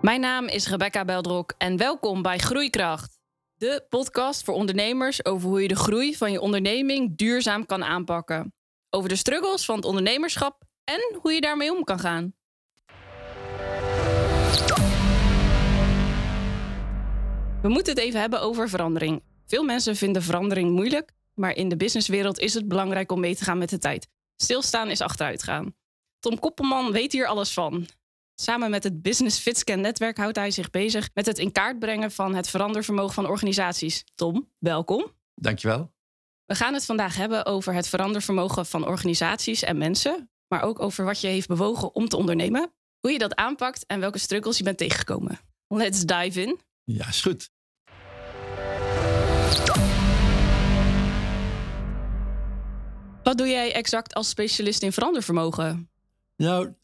[0.00, 3.18] Mijn naam is Rebecca Beldrok en welkom bij Groeikracht.
[3.54, 8.54] De podcast voor ondernemers over hoe je de groei van je onderneming duurzaam kan aanpakken.
[8.90, 12.34] Over de struggles van het ondernemerschap en hoe je daarmee om kan gaan.
[17.62, 19.22] We moeten het even hebben over verandering.
[19.46, 23.44] Veel mensen vinden verandering moeilijk, maar in de businesswereld is het belangrijk om mee te
[23.44, 24.08] gaan met de tijd.
[24.36, 25.74] Stilstaan is achteruit gaan.
[26.18, 27.86] Tom Koppelman weet hier alles van.
[28.40, 32.10] Samen met het Business Fitscan netwerk houdt hij zich bezig met het in kaart brengen
[32.10, 34.04] van het verandervermogen van organisaties.
[34.14, 35.12] Tom, welkom.
[35.34, 35.92] Dankjewel.
[36.46, 41.04] We gaan het vandaag hebben over het verandervermogen van organisaties en mensen, maar ook over
[41.04, 44.64] wat je heeft bewogen om te ondernemen, hoe je dat aanpakt en welke struggles je
[44.64, 45.38] bent tegengekomen.
[45.68, 46.60] Let's dive in.
[46.84, 47.50] Ja, is goed.
[53.22, 55.90] Wat doe jij exact als specialist in verandervermogen?
[56.36, 56.74] Nou,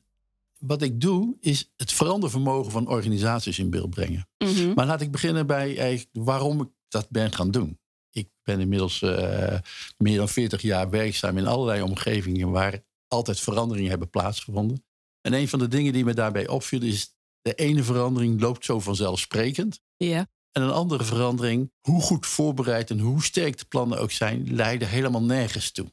[0.58, 4.28] wat ik doe is het verandervermogen van organisaties in beeld brengen.
[4.38, 4.74] Mhm.
[4.74, 7.78] Maar laat ik beginnen bij eigenlijk waarom ik dat ben gaan doen.
[8.10, 9.58] Ik ben inmiddels eh,
[9.96, 14.84] meer dan 40 jaar werkzaam in allerlei omgevingen waar altijd veranderingen hebben plaatsgevonden.
[15.20, 18.80] En een van de dingen die me daarbij opviel is de ene verandering loopt zo
[18.80, 19.80] vanzelfsprekend.
[19.96, 20.26] Ja.
[20.52, 24.88] En een andere verandering, hoe goed voorbereid en hoe sterk de plannen ook zijn, leiden
[24.88, 25.92] helemaal nergens toe.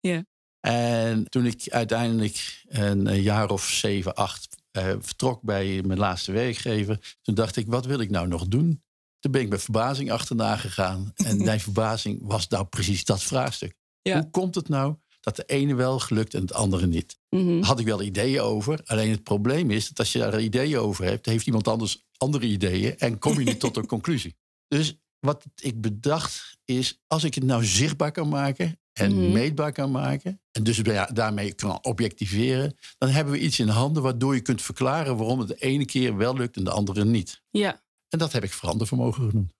[0.00, 0.24] Ja.
[0.60, 7.16] En toen ik uiteindelijk een jaar of zeven, acht eh, vertrok bij mijn laatste werkgever,
[7.22, 8.82] toen dacht ik, wat wil ik nou nog doen?
[9.18, 11.12] Toen ben ik met verbazing achterna gegaan.
[11.14, 13.74] En mijn verbazing was nou precies dat vraagstuk.
[14.02, 14.20] Ja.
[14.20, 17.18] Hoe komt het nou dat de ene wel gelukt en het andere niet?
[17.30, 17.62] Mhm.
[17.62, 18.80] Had ik wel ideeën over.
[18.84, 22.46] Alleen het probleem is dat als je daar ideeën over hebt, heeft iemand anders andere
[22.46, 24.36] ideeën en kom je niet tot een conclusie.
[24.68, 29.32] Dus wat ik bedacht is, als ik het nou zichtbaar kan maken en Mhm.
[29.32, 30.82] meetbaar kan maken, en dus
[31.12, 35.48] daarmee kan objectiveren, dan hebben we iets in handen waardoor je kunt verklaren waarom het
[35.48, 37.42] de ene keer wel lukt en de andere niet.
[37.50, 37.82] Ja.
[38.08, 39.52] En dat heb ik verandervermogen genoemd.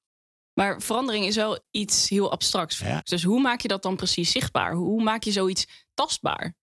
[0.54, 2.78] Maar verandering is wel iets heel abstracts.
[2.78, 3.00] Ja.
[3.04, 4.74] Dus hoe maak je dat dan precies zichtbaar?
[4.74, 6.56] Hoe maak je zoiets tastbaar?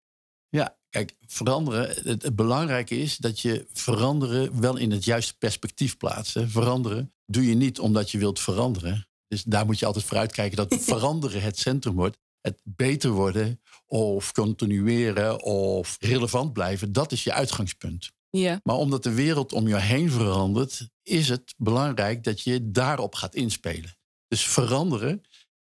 [0.50, 1.88] Ja, kijk, veranderen.
[1.90, 6.34] Het, het belangrijke is dat je veranderen wel in het juiste perspectief plaatst.
[6.34, 6.47] hè.
[6.47, 9.07] Veranderen doe je niet omdat je wilt veranderen.
[9.28, 12.18] Dus daar moet je altijd voor uitkijken dat veranderen het centrum wordt.
[12.45, 18.11] Het beter worden of continueren of relevant blijven, dat is je uitgangspunt.
[18.29, 18.59] Ja.
[18.63, 23.35] Maar omdat de wereld om je heen verandert, is het belangrijk dat je daarop gaat
[23.35, 23.97] inspelen.
[24.28, 25.22] Dus veranderen,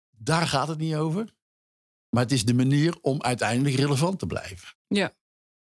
[0.09, 1.35] daar gaat het niet over.
[2.09, 4.67] Maar het is de manier om uiteindelijk relevant te blijven.
[4.87, 5.15] Ja.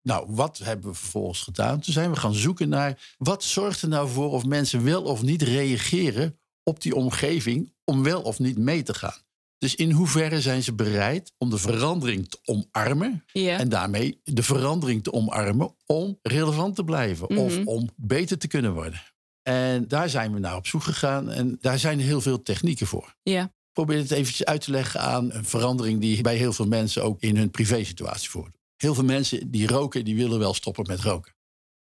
[0.01, 1.79] Nou, wat hebben we vervolgens gedaan?
[1.79, 5.21] Toen zijn we gaan zoeken naar wat zorgt er nou voor of mensen wel of
[5.21, 9.21] niet reageren op die omgeving om wel of niet mee te gaan.
[9.61, 15.03] Dus in hoeverre zijn ze bereid om de verandering te omarmen en daarmee de verandering
[15.03, 17.67] te omarmen om relevant te blijven of Mhm.
[17.67, 19.01] om beter te kunnen worden.
[19.41, 23.15] En daar zijn we naar op zoek gegaan en daar zijn heel veel technieken voor.
[23.23, 23.43] Ja.
[23.43, 27.03] Ik probeer het eventjes uit te leggen aan een verandering die bij heel veel mensen
[27.03, 28.59] ook in hun privésituatie voordoet.
[28.77, 31.33] Heel veel mensen die roken, die willen wel stoppen met roken.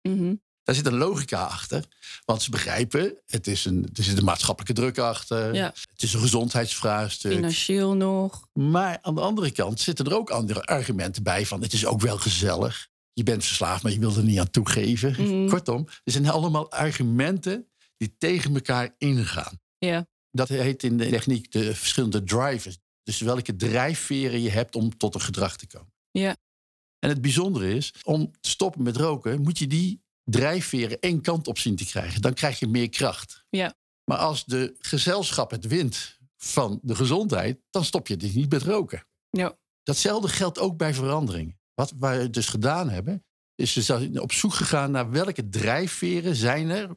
[0.01, 0.35] Mhm.
[0.69, 1.85] Daar zit een logica achter,
[2.25, 5.73] want ze begrijpen, het is een, er zit een maatschappelijke druk achter, Ja.
[5.91, 7.31] het is een gezondheidsvraagstuk.
[7.31, 8.47] Financieel nog.
[8.53, 12.01] Maar aan de andere kant zitten er ook andere argumenten bij van het is ook
[12.01, 12.87] wel gezellig.
[13.13, 15.11] Je bent verslaafd, maar je wilt er niet aan toegeven.
[15.11, 15.47] Mhm.
[15.49, 19.59] Kortom, er zijn allemaal argumenten die tegen elkaar ingaan.
[19.77, 20.07] Ja.
[20.31, 22.77] Dat heet in de techniek de verschillende drivers.
[23.03, 25.93] Dus welke drijfveren je hebt om tot een gedrag te komen.
[26.11, 26.37] Ja.
[26.99, 31.47] En het bijzondere is, om te stoppen met roken, moet je die drijfveren één kant
[31.47, 32.21] op zien te krijgen.
[32.21, 33.45] Dan krijg je meer kracht.
[33.49, 33.75] Ja.
[34.03, 38.61] Maar als de gezelschap het wint van de gezondheid, dan stop je dus niet met
[38.61, 39.05] roken.
[39.29, 39.57] Ja.
[39.83, 41.57] Datzelfde geldt ook bij verandering.
[41.73, 43.25] Wat wij dus gedaan hebben,
[43.55, 46.95] is zijn op zoek gegaan naar welke drijfveren zijn er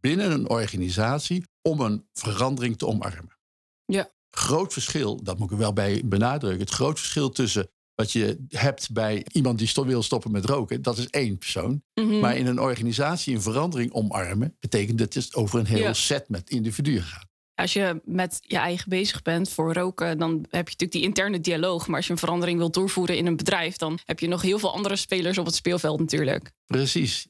[0.00, 3.38] binnen een organisatie om een verandering te omarmen.
[3.84, 4.12] Ja.
[4.30, 6.60] Groot verschil, dat moet ik er wel bij benadrukken.
[6.60, 10.98] Het groot verschil tussen wat je hebt bij iemand die wil stoppen met roken, dat
[10.98, 11.82] is één persoon.
[11.94, 12.18] Mhm.
[12.18, 15.92] Maar in een organisatie een verandering omarmen, betekent dat het over een heel Ja.
[15.92, 17.26] set met individuen gaat.
[17.54, 21.40] Als je met je eigen bezig bent voor roken, dan heb je natuurlijk die interne
[21.40, 21.86] dialoog.
[21.86, 24.58] Maar als je een verandering wilt doorvoeren in een bedrijf, dan heb je nog heel
[24.58, 26.52] veel andere spelers op het speelveld natuurlijk.
[26.66, 27.26] Precies.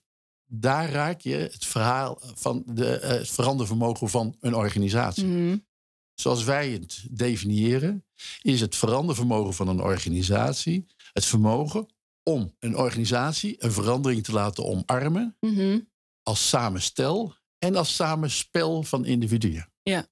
[0.47, 5.25] Daar raak je het verhaal van de, eh, het verandervermogen van een organisatie.
[5.25, 5.57] Mhm.
[6.15, 8.05] Zoals wij het definiëren,
[8.43, 11.87] is het verandervermogen van een organisatie het vermogen
[12.23, 15.81] om een organisatie een verandering te laten omarmen Mhm.
[16.23, 19.73] als samenstel en als samenspel van individuen.
[19.83, 20.07] Ja.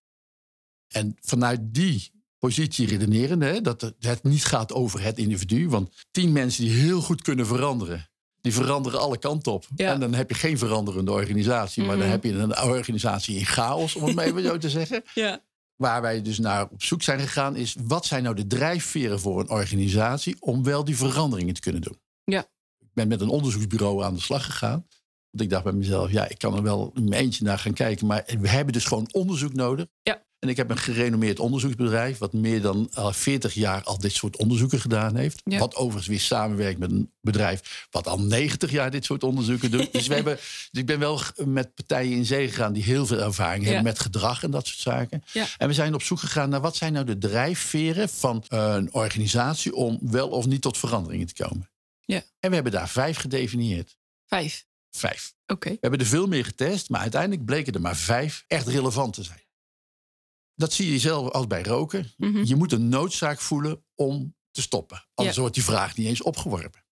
[0.88, 6.32] En vanuit die positie redeneren, hè, dat het- niet gaat over het individu, want tien
[6.32, 8.10] mensen die heel goed kunnen veranderen,
[8.40, 9.66] Die veranderen alle kanten op.
[9.76, 9.92] Ja.
[9.92, 11.82] En dan heb je geen veranderende organisatie.
[11.82, 12.10] Maar dan Mhm.
[12.12, 15.02] heb je een organisatie in chaos, om het maar even zo te zeggen.
[15.14, 15.42] Ja.
[15.82, 19.40] Waar wij dus naar op zoek zijn gegaan, is wat zijn nou de drijfveren voor
[19.40, 22.00] een organisatie om wel die veranderingen te kunnen doen?
[22.24, 22.40] Ja.
[22.78, 24.86] Ik ben met een onderzoeksbureau aan de slag gegaan.
[25.30, 27.72] Want ik dacht bij mezelf, ja, ik kan er wel in mijn eentje naar gaan
[27.72, 28.06] kijken.
[28.06, 29.86] Maar we hebben dus gewoon onderzoek nodig.
[30.02, 30.22] Ja.
[30.42, 34.36] En ik heb een gerenommeerd onderzoeksbedrijf, wat meer dan al 40 jaar al dit soort
[34.36, 35.40] onderzoeken gedaan heeft.
[35.44, 35.58] Ja.
[35.58, 39.92] Wat overigens weer samenwerkt met een bedrijf wat al 90 jaar dit soort onderzoeken doet.
[39.92, 43.18] dus, we hebben, dus ik ben wel met partijen in zee gegaan die heel veel
[43.18, 45.22] ervaring hebben met gedrag en dat soort zaken.
[45.32, 45.46] Ja.
[45.58, 48.92] En we zijn op zoek gegaan naar wat zijn nou de drijfveren van eh, een
[48.92, 51.70] organisatie om wel of niet tot veranderingen te komen.
[52.00, 52.22] Ja.
[52.40, 53.96] En we hebben daar vijf gedefinieerd.
[54.26, 54.66] Vijf.
[54.90, 55.34] Vijf.
[55.46, 55.68] Oké.
[55.68, 59.22] We hebben er veel meer getest, maar uiteindelijk bleken er maar vijf echt relevant te
[59.22, 59.42] zijn.
[60.62, 62.12] Dat zie je zelf als bij roken.
[62.16, 62.44] Mhm.
[62.44, 65.04] Je moet een noodzaak voelen om te stoppen.
[65.14, 65.40] Anders Ja.
[65.40, 66.84] wordt die vraag niet eens opgeworpen.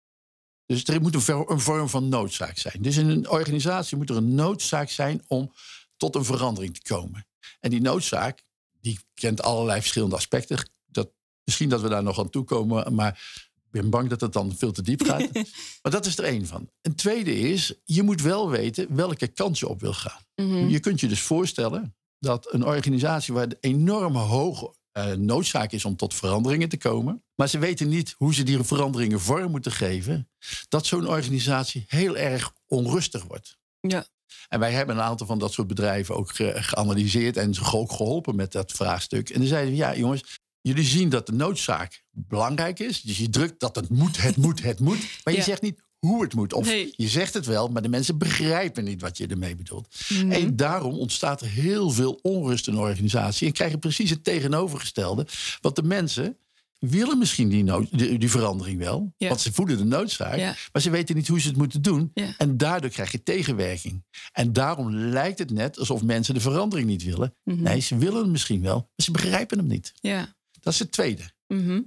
[0.66, 2.82] Dus er moet een, vorm van noodzaak zijn.
[2.82, 5.52] Dus in een organisatie moet er een noodzaak zijn om
[5.96, 7.26] tot een verandering te komen.
[7.60, 8.44] En die noodzaak,
[8.80, 10.70] die kent allerlei verschillende aspecten.
[10.86, 11.10] Dat,
[11.44, 13.10] misschien dat we daar nog aan toe komen, maar
[13.54, 15.32] ik ben bang dat het dan veel te diep gaat.
[15.82, 16.70] maar dat is er één van.
[16.82, 20.22] Een tweede is, je moet wel weten welke kant je op wil gaan.
[20.34, 20.68] Mhm.
[20.68, 25.84] Je kunt je dus voorstellen dat een organisatie waar de enorme hoge eh, noodzaak is
[25.84, 29.72] om tot veranderingen te komen, maar ze weten niet hoe ze die veranderingen vorm moeten
[29.72, 30.28] geven,
[30.68, 33.58] dat zo'n organisatie heel erg onrustig wordt.
[33.80, 34.06] Ja.
[34.48, 37.92] En wij hebben een aantal van dat soort bedrijven ook ge- geanalyseerd en ze ook
[37.92, 39.30] geholpen met dat vraagstuk.
[39.30, 43.00] En dan zeiden we, ja jongens, jullie zien dat de noodzaak belangrijk is.
[43.02, 44.98] Dus je drukt dat het moet, het moet, het moet.
[45.24, 45.44] Maar je Ja.
[45.46, 46.52] zegt niet hoe het moet.
[46.52, 46.92] Of Nee.
[46.96, 49.88] je zegt het wel, maar de mensen begrijpen niet wat je ermee bedoelt.
[50.08, 50.30] Mhm.
[50.32, 53.46] En daarom ontstaat er heel veel onrust in een organisatie.
[53.46, 55.26] En krijg je precies het tegenovergestelde.
[55.60, 56.36] Want de mensen
[56.78, 59.14] willen misschien die, nood, die, die verandering wel.
[59.16, 59.28] Ja.
[59.28, 60.36] Want ze voelen de noodzaak.
[60.36, 60.56] Ja.
[60.72, 62.10] Maar ze weten niet hoe ze het moeten doen.
[62.14, 62.34] Ja.
[62.38, 64.04] En daardoor krijg je tegenwerking.
[64.32, 67.34] En daarom lijkt het net alsof mensen de verandering niet willen.
[67.44, 67.62] Mhm.
[67.62, 68.74] Nee, ze willen hem misschien wel.
[68.76, 69.92] Maar ze begrijpen hem niet.
[70.00, 70.34] Ja.
[70.60, 71.22] Dat is het tweede.
[71.46, 71.80] Mhm.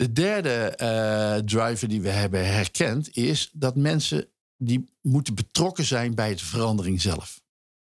[0.00, 6.14] De derde eh, driver die we hebben herkend is dat mensen die moeten betrokken zijn
[6.14, 7.40] bij de verandering zelf.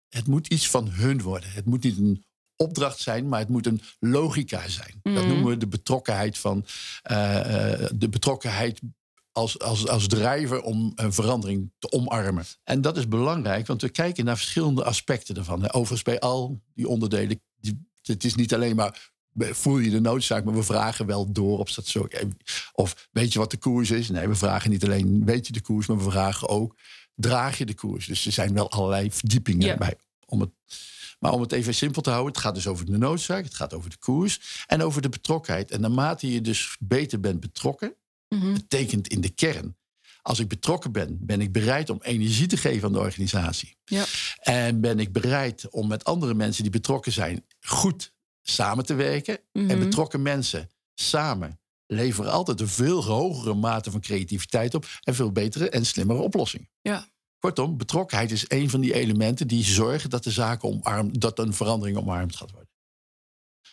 [0.10, 1.50] Het moet iets van hun worden.
[1.52, 2.25] Het moet niet een
[2.56, 5.00] opdracht zijn, maar het moet een logica zijn.
[5.02, 5.28] Dat Mhm.
[5.28, 6.66] noemen we de betrokkenheid van
[7.02, 8.81] eh, eh, de betrokkenheid
[9.31, 12.46] als, als, als drijver om een verandering te omarmen.
[12.63, 15.72] En dat is belangrijk, want we kijken naar verschillende aspecten daarvan.
[15.72, 17.42] Overigens bij al die onderdelen,
[18.02, 21.73] het is niet alleen maar voel je de noodzaak, maar we vragen wel door op
[21.75, 22.07] dat zo.
[22.73, 24.09] Of weet je wat de koers is?
[24.09, 26.75] Nee, we vragen niet alleen weet je de koers, maar we vragen ook
[27.15, 28.05] draag je de koers.
[28.05, 29.77] Dus er zijn wel allerlei verdiepingen Ja.
[29.77, 29.95] bij.
[30.25, 30.49] Om het,
[31.19, 33.73] maar om het even simpel te houden, het gaat dus over de noodzaak, het gaat
[33.73, 35.71] over de koers en over de betrokkenheid.
[35.71, 37.95] En naarmate je dus beter bent betrokken,
[38.29, 38.53] Mhm.
[38.53, 39.75] betekent in de kern.
[40.21, 43.75] Als ik betrokken ben, ben ik bereid om energie te geven aan de organisatie.
[43.85, 44.05] Ja.
[44.39, 48.13] En ben ik bereid om met andere mensen die betrokken zijn goed
[48.47, 49.39] samen te werken.
[49.51, 49.80] En Mhm.
[49.80, 54.86] betrokken mensen samen leveren altijd een veel hogere mate van creativiteit op.
[55.03, 56.69] En veel betere en slimmere oplossingen.
[56.81, 57.07] Ja.
[57.39, 61.53] Kortom, betrokkenheid is een van die elementen die zorgen dat de zaken omarmd, dat een
[61.53, 62.69] verandering omarmd gaat worden.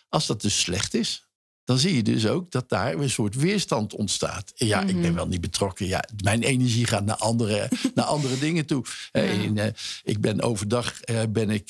[0.08, 1.26] Als dat dus slecht is,
[1.64, 4.52] dan zie je dus ook dat daar een soort weerstand ontstaat.
[4.55, 5.14] Ja, ik ben Mhm.
[5.14, 5.86] wel niet betrokken.
[5.86, 8.84] Ja, mijn energie gaat naar andere, naar andere dingen toe.
[9.12, 9.55] Eh, Ja.
[9.64, 11.67] eh, ik ben overdag eh, ben ik,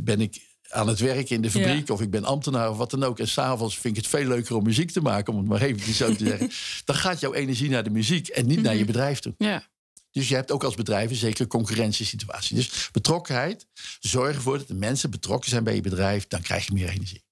[0.00, 3.04] ben ik aan het werken in de fabriek, of ik ben ambtenaar of wat dan
[3.04, 3.18] ook.
[3.18, 5.92] En s'avonds vind ik het veel leuker om muziek te maken, om het maar even
[5.94, 6.50] zo te zeggen.
[6.84, 8.86] Dan gaat jouw energie naar de muziek en niet naar je Mhm.
[8.86, 9.34] bedrijf toe.
[9.38, 9.68] Ja.
[10.10, 12.56] Dus je hebt ook als bedrijf een zekere concurrentiesituatie.
[12.56, 13.66] Dus betrokkenheid,
[14.00, 17.22] zorg ervoor dat de mensen betrokken zijn bij je bedrijf, dan krijg je meer energie.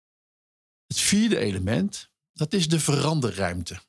[0.86, 3.80] Het vierde element, dat is de veranderruimte.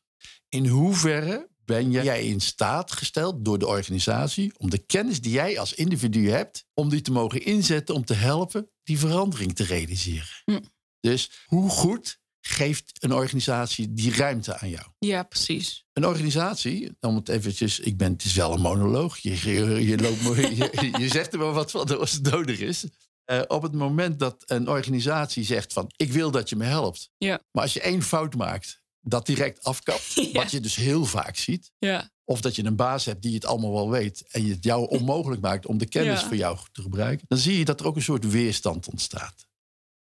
[0.50, 5.60] In hoeverre ben jij in staat gesteld door de organisatie om de kennis die jij
[5.60, 10.28] als individu hebt, om die te mogen inzetten om te helpen die verandering te realiseren?
[10.46, 10.60] Hm.
[11.00, 14.86] Dus hoe goed geeft een organisatie die ruimte aan jou?
[15.00, 15.86] ja, precies.
[15.94, 19.18] Een organisatie, om het eventjes, ik ben, het is wel een monoloog.
[19.18, 22.86] Je, je, je, loopt, je, je zegt er wel wat van als het nodig is.
[23.26, 27.10] Eh, op het moment dat een organisatie zegt van, ik wil dat je me helpt.
[27.18, 27.42] Ja.
[27.52, 30.14] Maar als je één fout maakt, dat direct afkapt.
[30.14, 30.32] Ja.
[30.32, 31.72] Wat je dus heel vaak ziet.
[31.80, 32.12] Ja.
[32.26, 34.24] Of dat je een baas hebt die het allemaal wel weet.
[34.32, 36.28] En je het jou onmogelijk maakt om de kennis Ja.
[36.28, 37.26] voor jou te gebruiken.
[37.28, 39.46] Dan zie je dat er ook een soort weerstand ontstaat.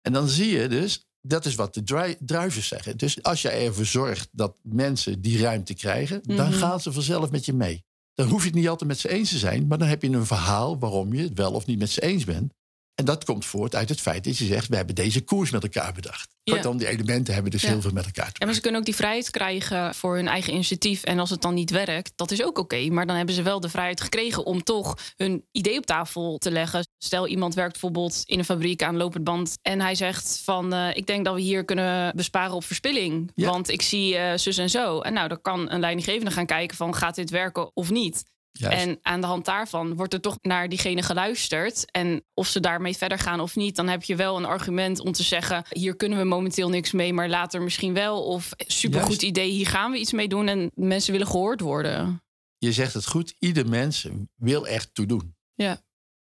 [0.01, 1.83] En dan zie je dus, dat is wat de
[2.21, 2.97] druivers zeggen.
[2.97, 6.59] Dus als je ervoor zorgt dat mensen die ruimte krijgen, dan Mhm.
[6.59, 7.85] gaan ze vanzelf met je mee.
[8.15, 10.09] Dan hoef je het niet altijd met ze eens te zijn, maar dan heb je
[10.09, 12.53] een verhaal waarom je het wel of niet met ze eens bent.
[12.95, 15.63] En dat komt voort uit het feit dat je zegt, we hebben deze koers met
[15.63, 16.31] elkaar bedacht.
[16.43, 16.53] Ja.
[16.55, 17.69] Kortom, die elementen hebben dus Ja.
[17.69, 18.55] heel veel met elkaar te Ja, maar maken.
[18.55, 21.03] ze kunnen ook die vrijheid krijgen voor hun eigen initiatief.
[21.03, 22.89] En als het dan niet werkt, dat is ook oké.
[22.91, 26.51] Maar dan hebben ze wel de vrijheid gekregen om toch hun idee op tafel te
[26.51, 26.87] leggen.
[26.99, 29.55] Stel, iemand werkt bijvoorbeeld in een fabriek aan lopend band.
[29.63, 33.31] En hij zegt van, eh, ik denk dat we hier kunnen besparen op verspilling.
[33.35, 33.51] Ja.
[33.51, 35.01] Want ik zie eh, zus en zo.
[35.01, 38.23] En nou, dan kan een leidinggevende gaan kijken van, gaat dit werken of niet?
[38.53, 38.79] Juist.
[38.79, 41.91] En aan de hand daarvan wordt er toch naar diegene geluisterd.
[41.91, 45.13] En of ze daarmee verder gaan of niet, dan heb je wel een argument om
[45.13, 48.25] te zeggen: hier kunnen we momenteel niks mee, maar later misschien wel.
[48.25, 49.23] Of supergoed Juist.
[49.23, 50.49] idee, hier gaan we iets mee doen.
[50.49, 52.23] En mensen willen gehoord worden.
[52.59, 55.37] Je zegt het goed, ieder mens wil echt toe doen.
[55.55, 55.81] Ja.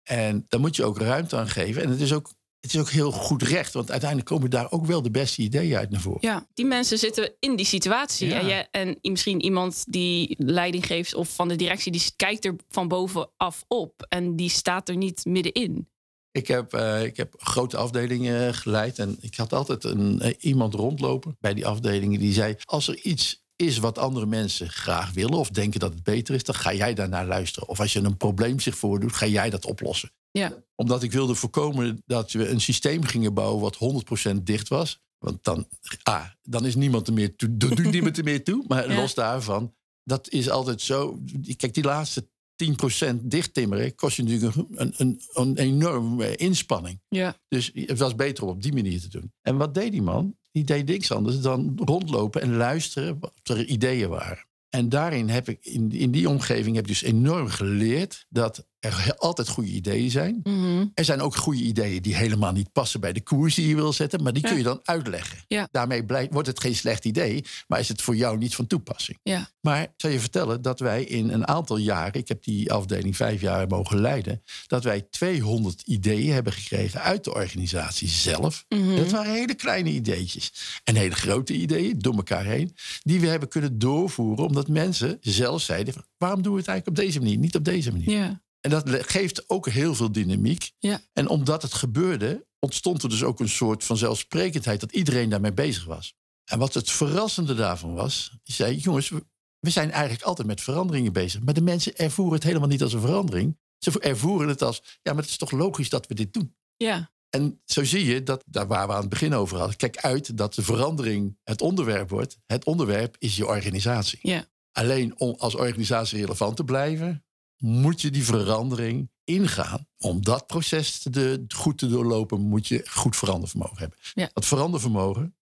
[0.02, 1.82] En daar moet je ook ruimte aan geven.
[1.82, 4.86] En het is ook, het is ook heel goed recht, want uiteindelijk komen daar ook
[4.86, 6.18] wel de beste ideeën uit naar voren.
[6.20, 8.28] Ja, die mensen zitten in die situatie.
[8.28, 8.68] Ja.
[8.70, 12.88] En, en misschien iemand die leiding geeft of van de directie, die kijkt er van
[12.88, 14.06] bovenaf op.
[14.08, 15.88] En die staat er niet middenin.
[16.32, 20.74] Ik heb, eh, ik heb grote afdelingen geleid en ik had altijd een, eh, iemand
[20.74, 25.38] rondlopen bij die afdelingen die zei: Als er iets is wat andere mensen graag willen
[25.38, 27.68] of denken dat het beter is, dan ga jij daarnaar luisteren.
[27.68, 30.10] Of als je een probleem zich voordoet, ga jij dat oplossen.
[30.30, 30.52] Ja.
[30.74, 35.00] Omdat ik wilde voorkomen dat we een systeem gingen bouwen wat 100% dicht was.
[35.18, 35.68] Want dan,
[36.02, 38.64] ah, dan is niemand er meer toe, doet niemand er meer toe.
[38.68, 38.96] Maar Ja.
[39.00, 39.74] los daarvan,
[40.04, 41.18] dat is altijd zo.
[41.56, 47.00] Kijk, die laatste 10% dichttimmeren kost je natuurlijk een, een, een, een enorme inspanning.
[47.08, 47.36] Ja.
[47.48, 49.32] Dus het was beter om op die manier te doen.
[49.42, 50.36] En wat deed die man?
[50.52, 54.46] Die deed niks anders dan rondlopen en luisteren wat er ideeën waren.
[54.68, 59.14] En daarin heb ik, in, in die omgeving, heb ik dus enorm geleerd dat er
[59.16, 60.40] altijd goede ideeën zijn.
[60.42, 60.86] Mhm.
[60.94, 63.92] Er zijn ook goede ideeën die helemaal niet passen bij de koers die je wil
[63.92, 64.48] zetten, maar die Ja.
[64.48, 65.38] kun je dan uitleggen.
[65.48, 65.68] Ja.
[65.70, 69.18] Daarmee blijkt, wordt het geen slecht idee, maar is het voor jou niet van toepassing.
[69.22, 69.50] Ja.
[69.60, 73.16] Maar ik zal je vertellen dat wij in een aantal jaren, ik heb die afdeling
[73.16, 78.64] vijf jaar mogen leiden, dat wij 200 ideeën hebben gekregen uit de organisatie zelf.
[78.68, 78.96] Mhm.
[78.96, 80.52] Dat waren hele kleine ideetjes.
[80.84, 82.74] En hele grote ideeën door elkaar heen.
[83.02, 86.98] Die we hebben kunnen doorvoeren omdat mensen zelf zeiden: van, waarom doen we het eigenlijk
[86.98, 88.10] op deze manier, niet op deze manier?
[88.10, 88.40] Ja.
[88.60, 90.70] En dat geeft ook heel veel dynamiek.
[90.78, 91.00] Ja.
[91.12, 95.52] En omdat het gebeurde, ontstond er dus ook een soort van zelfsprekendheid dat iedereen daarmee
[95.52, 96.14] bezig was.
[96.44, 99.26] En wat het verrassende daarvan was, die zei: jongens, we-
[99.58, 101.42] we zijn eigenlijk altijd met veranderingen bezig.
[101.42, 103.58] Maar de mensen ervoeren het helemaal niet als een verandering.
[103.78, 106.56] Ze ervoeren het als: ja, maar het is toch logisch dat we dit doen.
[106.76, 107.10] Ja.
[107.30, 110.36] En zo zie je dat, daar waar we aan het begin over hadden, kijk uit
[110.36, 112.38] dat de verandering het onderwerp wordt.
[112.46, 114.18] Het onderwerp is je organisatie.
[114.22, 114.46] Ja.
[114.72, 117.24] Alleen om als organisatie relevant te blijven,
[117.58, 119.86] moet je die verandering ingaan.
[119.98, 123.98] Om dat proces te goed te doorlopen, moet je goed verandervermogen hebben.
[124.14, 124.30] Ja.
[124.32, 125.36] Dat verandervermogen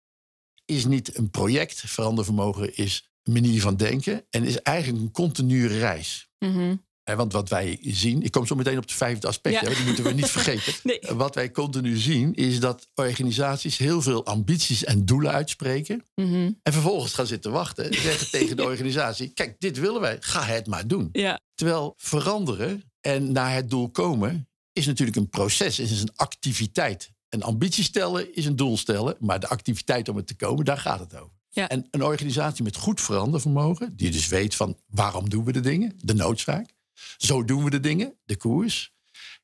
[0.65, 1.81] is niet een project.
[1.87, 6.29] Verandervermogen is een manier van denken en is eigenlijk een continue reis.
[6.39, 6.77] Mhm.
[7.15, 9.69] Want wat wij zien, ik kom zo meteen op het vijfde aspect, Ja.
[9.69, 10.73] hè, die moeten we niet vergeten.
[10.83, 11.01] Nee.
[11.15, 16.05] Wat wij continu zien, is dat organisaties heel veel ambities en doelen uitspreken.
[16.15, 16.51] Mhm.
[16.63, 20.43] En vervolgens gaan zitten wachten en zeggen tegen de organisatie: Kijk, dit willen wij, ga
[20.45, 21.09] het maar doen.
[21.13, 21.41] Ja.
[21.55, 27.11] Terwijl veranderen en naar het doel komen is natuurlijk een proces, is een activiteit.
[27.29, 30.79] Een ambitie stellen is een doel stellen, maar de activiteit om het te komen, daar
[30.79, 31.35] gaat het over.
[31.51, 31.69] Ja.
[31.69, 35.93] En een organisatie met goed verandervermogen, die dus weet van waarom doen we de dingen,
[36.03, 36.75] de noodzaak.
[37.17, 38.95] Zo doen we de dingen, de koers.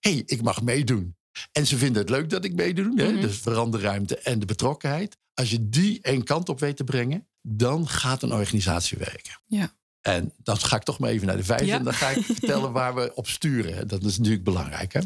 [0.00, 1.16] Hé, hey, ik mag meedoen.
[1.52, 3.12] En ze vinden het leuk dat ik meedoe, hè?
[3.12, 3.20] Mhm.
[3.20, 5.16] de veranderruimte en de betrokkenheid.
[5.34, 9.40] Als je die één kant op weet te brengen, dan gaat een organisatie werken.
[9.46, 9.72] Ja.
[10.00, 11.66] En dan ga ik toch maar even naar de vijfde.
[11.66, 11.76] Ja.
[11.76, 13.88] En dan ga ik vertellen waar we op sturen.
[13.88, 14.92] Dat is natuurlijk belangrijk.
[14.92, 15.00] Hè?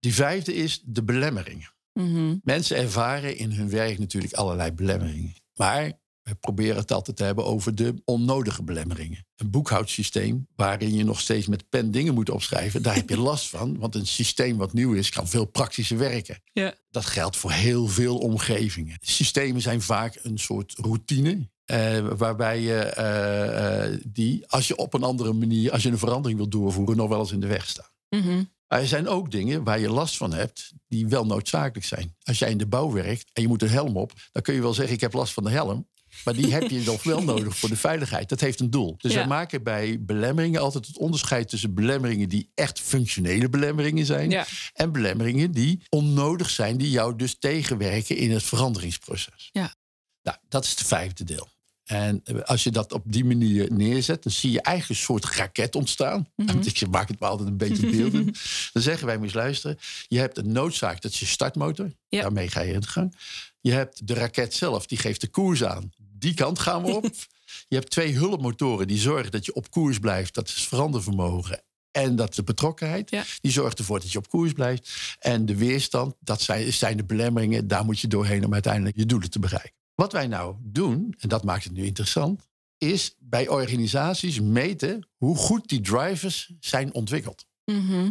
[0.00, 1.72] Die vijfde is de belemmeringen.
[1.92, 2.36] Mhm.
[2.42, 5.34] Mensen ervaren in hun werk natuurlijk allerlei belemmeringen.
[5.54, 9.26] Maar we proberen het altijd te hebben over de onnodige belemmeringen.
[9.36, 13.48] Een boekhoudsysteem waarin je nog steeds met pen dingen moet opschrijven, daar heb je last
[13.48, 13.78] van.
[13.78, 16.42] Want een systeem wat nieuw is, kan veel praktischer werken.
[16.52, 16.74] Ja.
[16.90, 18.96] Dat geldt voor heel veel omgevingen.
[19.00, 21.48] Systemen zijn vaak een soort routine.
[21.64, 25.98] eh, waarbij je eh, eh, die, als je op een andere manier, als je een
[25.98, 27.90] verandering wil doorvoeren, nog wel eens in de weg staan.
[28.08, 28.42] Mhm.
[28.68, 32.16] Maar er zijn ook dingen waar je last van hebt die wel noodzakelijk zijn.
[32.22, 34.60] Als jij in de bouw werkt en je moet een helm op, dan kun je
[34.60, 35.88] wel zeggen: Ik heb last van de helm.
[36.24, 38.28] Maar die heb je nog wel nodig voor de veiligheid.
[38.28, 38.94] Dat heeft een doel.
[38.98, 39.18] Dus Ja.
[39.18, 44.30] wij maken bij belemmeringen altijd het onderscheid tussen belemmeringen die echt functionele belemmeringen zijn.
[44.30, 44.46] Ja.
[44.72, 49.48] En belemmeringen die onnodig zijn, die jou dus tegenwerken in het veranderingsproces.
[49.52, 49.74] Ja.
[50.22, 51.48] Nou, dat is het vijfde deel.
[51.84, 55.24] En eh, als je dat op die manier neerzet, dan zie je eigenlijk een soort
[55.24, 56.28] raket ontstaan.
[56.36, 58.24] Want Ik maak het me altijd een beetje beelden.
[58.72, 59.78] dan zeggen wij, moet luisteren.
[60.08, 61.92] Je hebt een noodzaak, dat is je startmotor.
[62.08, 62.20] Ja.
[62.22, 63.14] Daarmee ga je in de gang.
[63.60, 65.90] Je hebt de raket zelf, die geeft de koers aan.
[66.20, 67.04] Die kant gaan we op.
[67.68, 70.34] je hebt twee hulpmotoren die zorgen dat je op koers blijft.
[70.34, 73.10] Dat is verandervermogen en dat de betrokkenheid.
[73.10, 73.24] Ja.
[73.40, 75.16] Die zorgt ervoor dat je op koers blijft.
[75.18, 77.68] En de weerstand, dat zijn, zijn de belemmeringen.
[77.68, 79.72] Daar moet je doorheen om uiteindelijk je doelen te bereiken.
[79.94, 82.48] Wat wij nou doen, en dat maakt het nu interessant,
[82.78, 87.46] is bij organisaties meten hoe goed die drivers zijn ontwikkeld.
[87.64, 88.10] Mhm.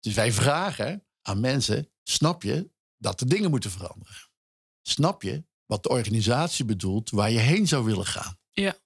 [0.00, 4.14] Dus wij vragen aan mensen: snap je dat de dingen moeten veranderen?
[4.82, 8.38] Snap je wat de organisatie bedoelt waar je heen zou willen gaan?
[8.50, 8.76] Ja.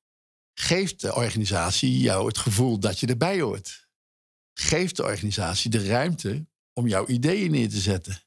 [0.54, 3.88] Geeft de organisatie jou het gevoel dat je erbij hoort?
[4.54, 8.22] Geeft de organisatie de ruimte om jouw ideeën neer te zetten?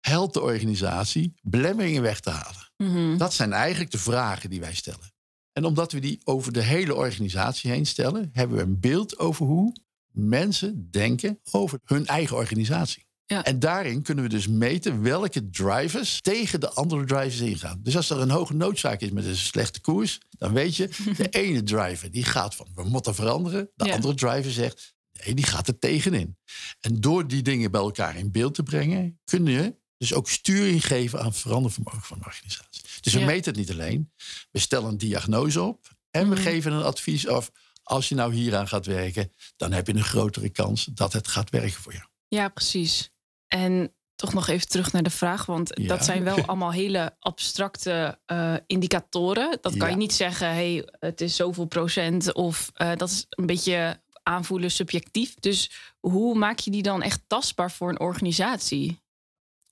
[0.00, 2.70] Helpt de organisatie belemmeringen weg te halen?
[2.76, 3.16] Mhm.
[3.16, 5.14] Dat zijn eigenlijk de vragen die wij stellen.
[5.52, 9.46] En omdat we die over de hele organisatie heen stellen, hebben we een beeld over
[9.46, 9.74] hoe
[10.12, 13.05] mensen denken over hun eigen organisatie.
[13.26, 13.44] Ja.
[13.44, 17.80] En daarin kunnen we dus meten welke drivers tegen de andere drivers ingaan.
[17.82, 21.28] Dus als er een hoge noodzaak is met een slechte koers, dan weet je, de
[21.44, 23.70] ene driver die gaat van we moeten veranderen.
[23.74, 23.94] De Ja.
[23.94, 26.36] andere driver zegt nee, die gaat er tegenin.
[26.80, 30.86] En door die dingen bij elkaar in beeld te brengen, kun je dus ook sturing
[30.86, 32.82] geven aan het verandervermogen van de organisatie.
[33.00, 33.26] Dus we Ja.
[33.26, 34.12] meten het niet alleen.
[34.50, 36.42] We stellen een diagnose op en we Mhm.
[36.44, 37.50] geven een advies af.
[37.82, 41.50] Als je nou hieraan gaat werken, dan heb je een grotere kans dat het gaat
[41.50, 42.04] werken voor jou.
[42.28, 43.10] Ja, precies.
[43.48, 45.86] En toch nog even terug naar de vraag, want Ja.
[45.88, 49.58] dat zijn wel allemaal hele abstracte eh, indicatoren.
[49.60, 49.92] Dat kan Ja.
[49.92, 54.70] je niet zeggen, hey, het is zoveel procent of eh, dat is een beetje aanvoelen
[54.70, 55.34] subjectief.
[55.34, 59.00] Dus hoe maak je die dan echt tastbaar voor een organisatie?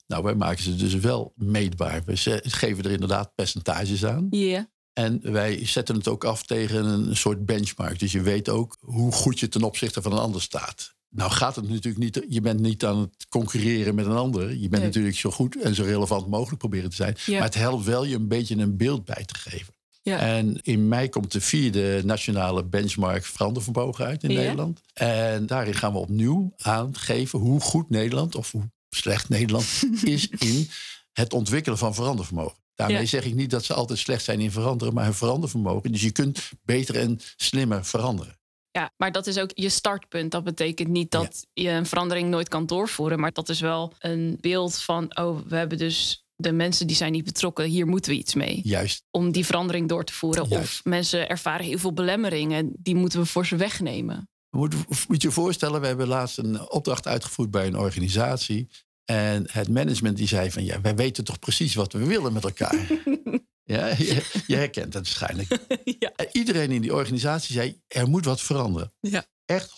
[0.07, 2.03] Nou, wij maken ze dus wel meetbaar.
[2.05, 4.27] We geven er inderdaad percentages aan.
[4.29, 4.67] Ja.
[4.93, 7.99] En wij zetten het ook af tegen een soort benchmark.
[7.99, 10.95] Dus je weet ook hoe goed je ten opzichte van een ander staat.
[11.15, 14.49] Nou gaat het natuurlijk niet, je bent niet aan het concurreren met een ander.
[14.51, 14.81] Je bent Nee.
[14.81, 17.15] natuurlijk zo goed en zo relevant mogelijk proberen te zijn.
[17.25, 17.33] Ja.
[17.33, 19.73] Maar het helpt wel je een beetje een beeld bij te geven.
[20.01, 20.19] Ja.
[20.19, 24.39] En in mei komt de vierde nationale benchmark verandervermogen uit in Ja.
[24.39, 24.81] Nederland.
[24.93, 29.65] En daarin gaan we opnieuw aangeven hoe goed Nederland of hoe slecht Nederland
[30.03, 30.67] is in
[31.13, 32.57] het ontwikkelen van verandervermogen.
[32.75, 33.05] Daarmee Ja.
[33.05, 35.91] zeg ik niet dat ze altijd slecht zijn in veranderen, maar hun verandervermogen.
[35.91, 38.37] Dus je kunt beter en slimmer veranderen.
[38.75, 40.31] Ja, maar dat is ook je startpunt.
[40.31, 43.19] Dat betekent niet dat je een verandering nooit kan doorvoeren.
[43.19, 47.11] Maar dat is wel een beeld van, oh, we hebben dus de mensen die zijn
[47.11, 47.65] niet betrokken.
[47.65, 48.61] Hier moeten we iets mee.
[48.63, 49.03] Juist.
[49.11, 50.45] Om die verandering door te voeren.
[50.49, 50.63] Juist.
[50.63, 52.73] Of mensen ervaren heel veel belemmeringen.
[52.77, 54.29] Die moeten we voor ze wegnemen.
[54.49, 54.73] Moet,
[55.07, 58.69] moet je je voorstellen, we hebben laatst een opdracht uitgevoerd bij een organisatie.
[59.05, 62.43] En het management die zei van ja, wij weten toch precies wat we willen met
[62.43, 62.87] elkaar.
[63.65, 65.57] ja, je, je herkent het waarschijnlijk.
[65.99, 66.11] ja.
[66.15, 68.93] En iedereen in die organisatie zei, er moet wat veranderen.
[68.99, 69.25] Ja.
[69.45, 69.69] Echt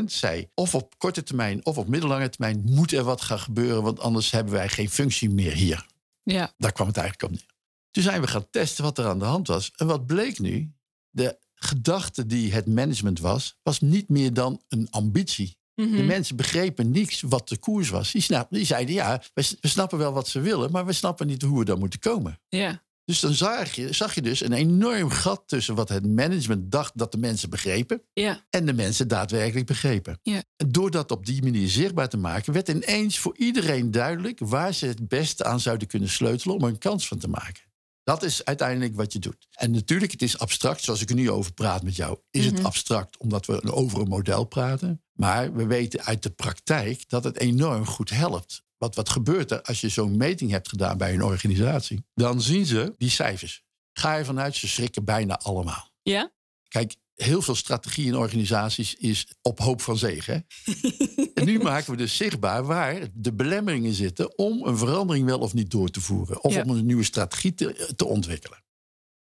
[0.00, 3.82] 100% zei, of op korte termijn of op middellange termijn moet er wat gaan gebeuren,
[3.82, 5.86] want anders hebben wij geen functie meer hier.
[6.22, 6.52] Ja.
[6.58, 7.50] Daar kwam het eigenlijk op neer.
[7.90, 9.70] Toen zijn we gaan testen wat er aan de hand was.
[9.76, 10.72] En wat bleek nu?
[11.10, 15.56] De gedachte die het management was, was niet meer dan een ambitie.
[15.74, 16.06] De Mhm.
[16.06, 18.12] mensen begrepen niets wat de koers was.
[18.12, 21.26] Die, snap, die zeiden, ja, we, we snappen wel wat ze willen, maar we snappen
[21.26, 22.40] niet hoe we daar moeten komen.
[22.48, 22.82] ja.
[23.04, 26.92] Dus dan zag je, zag je dus een enorm gat tussen wat het management dacht
[26.98, 28.46] dat de mensen begrepen Ja.
[28.50, 30.18] en de mensen daadwerkelijk begrepen.
[30.22, 30.42] Ja.
[30.56, 34.74] En door dat op die manier zichtbaar te maken, werd ineens voor iedereen duidelijk waar
[34.74, 37.62] ze het beste aan zouden kunnen sleutelen om er een kans van te maken.
[38.04, 39.46] Dat is uiteindelijk wat je doet.
[39.50, 42.54] En natuurlijk, het is abstract, zoals ik er nu over praat met jou, is Mhm.
[42.54, 45.02] het abstract omdat we over een model praten.
[45.12, 48.62] Maar we weten uit de praktijk dat het enorm goed helpt.
[48.82, 52.04] Wat, wat gebeurt er als je zo'n meting hebt gedaan bij een organisatie?
[52.14, 53.62] Dan zien ze die cijfers.
[53.92, 55.90] Ga ervan uit, ze schrikken bijna allemaal.
[56.02, 56.32] Ja.
[56.68, 60.46] Kijk, heel veel strategie in organisaties is op hoop van zegen.
[61.34, 65.54] en nu maken we dus zichtbaar waar de belemmeringen zitten om een verandering wel of
[65.54, 66.42] niet door te voeren.
[66.44, 66.62] Of Ja.
[66.62, 68.64] om een nieuwe strategie te, te ontwikkelen.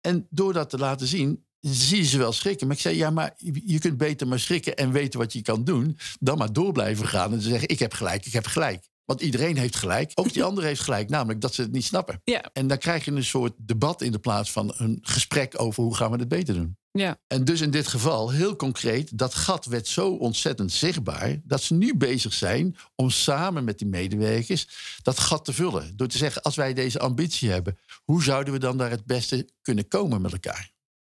[0.01, 2.67] En door dat te laten zien, zie je ze wel schrikken.
[2.67, 5.41] Maar ik zei, ja, maar je je kunt beter maar schrikken en weten wat je
[5.41, 5.97] kan doen.
[6.19, 8.89] Dan maar door blijven gaan en zeggen, ik heb gelijk, ik heb gelijk.
[9.05, 10.11] Want iedereen heeft gelijk.
[10.13, 12.21] Ook die andere heeft gelijk, namelijk dat ze het niet snappen.
[12.23, 12.49] Ja.
[12.53, 15.95] En dan krijg je een soort debat in de plaats van een gesprek over hoe
[15.95, 16.77] gaan we het beter doen.
[16.91, 17.19] Ja.
[17.27, 21.73] En dus in dit geval, heel concreet, dat gat werd zo ontzettend zichtbaar dat ze
[21.73, 24.67] nu bezig zijn om samen met die medewerkers
[25.01, 25.97] dat gat te vullen.
[25.97, 29.49] Door te zeggen, als wij deze ambitie hebben, hoe zouden we dan daar het beste
[29.61, 30.71] kunnen komen met elkaar?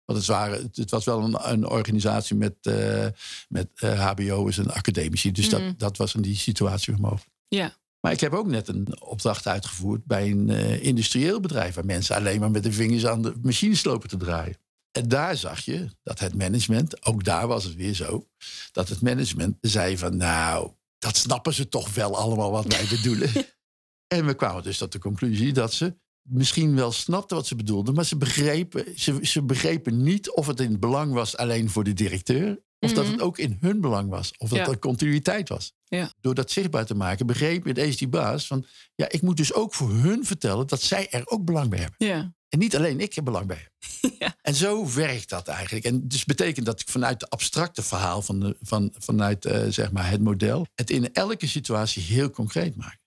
[0.05, 3.07] Want het, waren, het was wel een, een organisatie met, eh,
[3.49, 5.31] met eh, HBO's en academici.
[5.31, 7.32] Dus dat, dat was in die situatie weer mogelijk.
[7.55, 7.77] Ja.
[7.99, 11.75] Maar ik heb ook net een opdracht uitgevoerd bij een eh, industrieel bedrijf...
[11.75, 14.57] waar mensen alleen maar met de vingers aan de machines lopen te draaien.
[14.91, 18.27] En daar zag je dat het management, ook daar was het weer zo...
[18.71, 23.29] dat het management zei van nou, dat snappen ze toch wel allemaal wat wij bedoelen.
[24.15, 27.93] en we kwamen dus tot de conclusie dat ze misschien wel snapten wat ze bedoelden...
[27.93, 31.83] maar ze begrepen, ze, ze begrepen niet of het in het belang was alleen voor
[31.83, 32.61] de directeur...
[32.83, 33.13] Of dat Mhm.
[33.13, 34.33] het ook in hun belang was.
[34.37, 34.67] Of dat Ja.
[34.67, 35.73] er continuïteit was.
[35.83, 36.13] Ja.
[36.21, 38.65] Door dat zichtbaar te maken, begreep ineens die baas van...
[38.95, 42.07] ja, ik moet dus ook voor hun vertellen dat zij er ook belang bij hebben.
[42.07, 42.33] Ja.
[42.49, 43.71] En niet alleen ik er belang bij heb.
[44.19, 44.35] Ja.
[44.41, 45.85] En zo werkt dat eigenlijk.
[45.85, 49.91] En dus betekent dat ik vanuit de abstracte verhaal, van de, van, vanuit eh, zeg
[49.91, 52.97] maar het model, het in elke situatie heel concreet maak.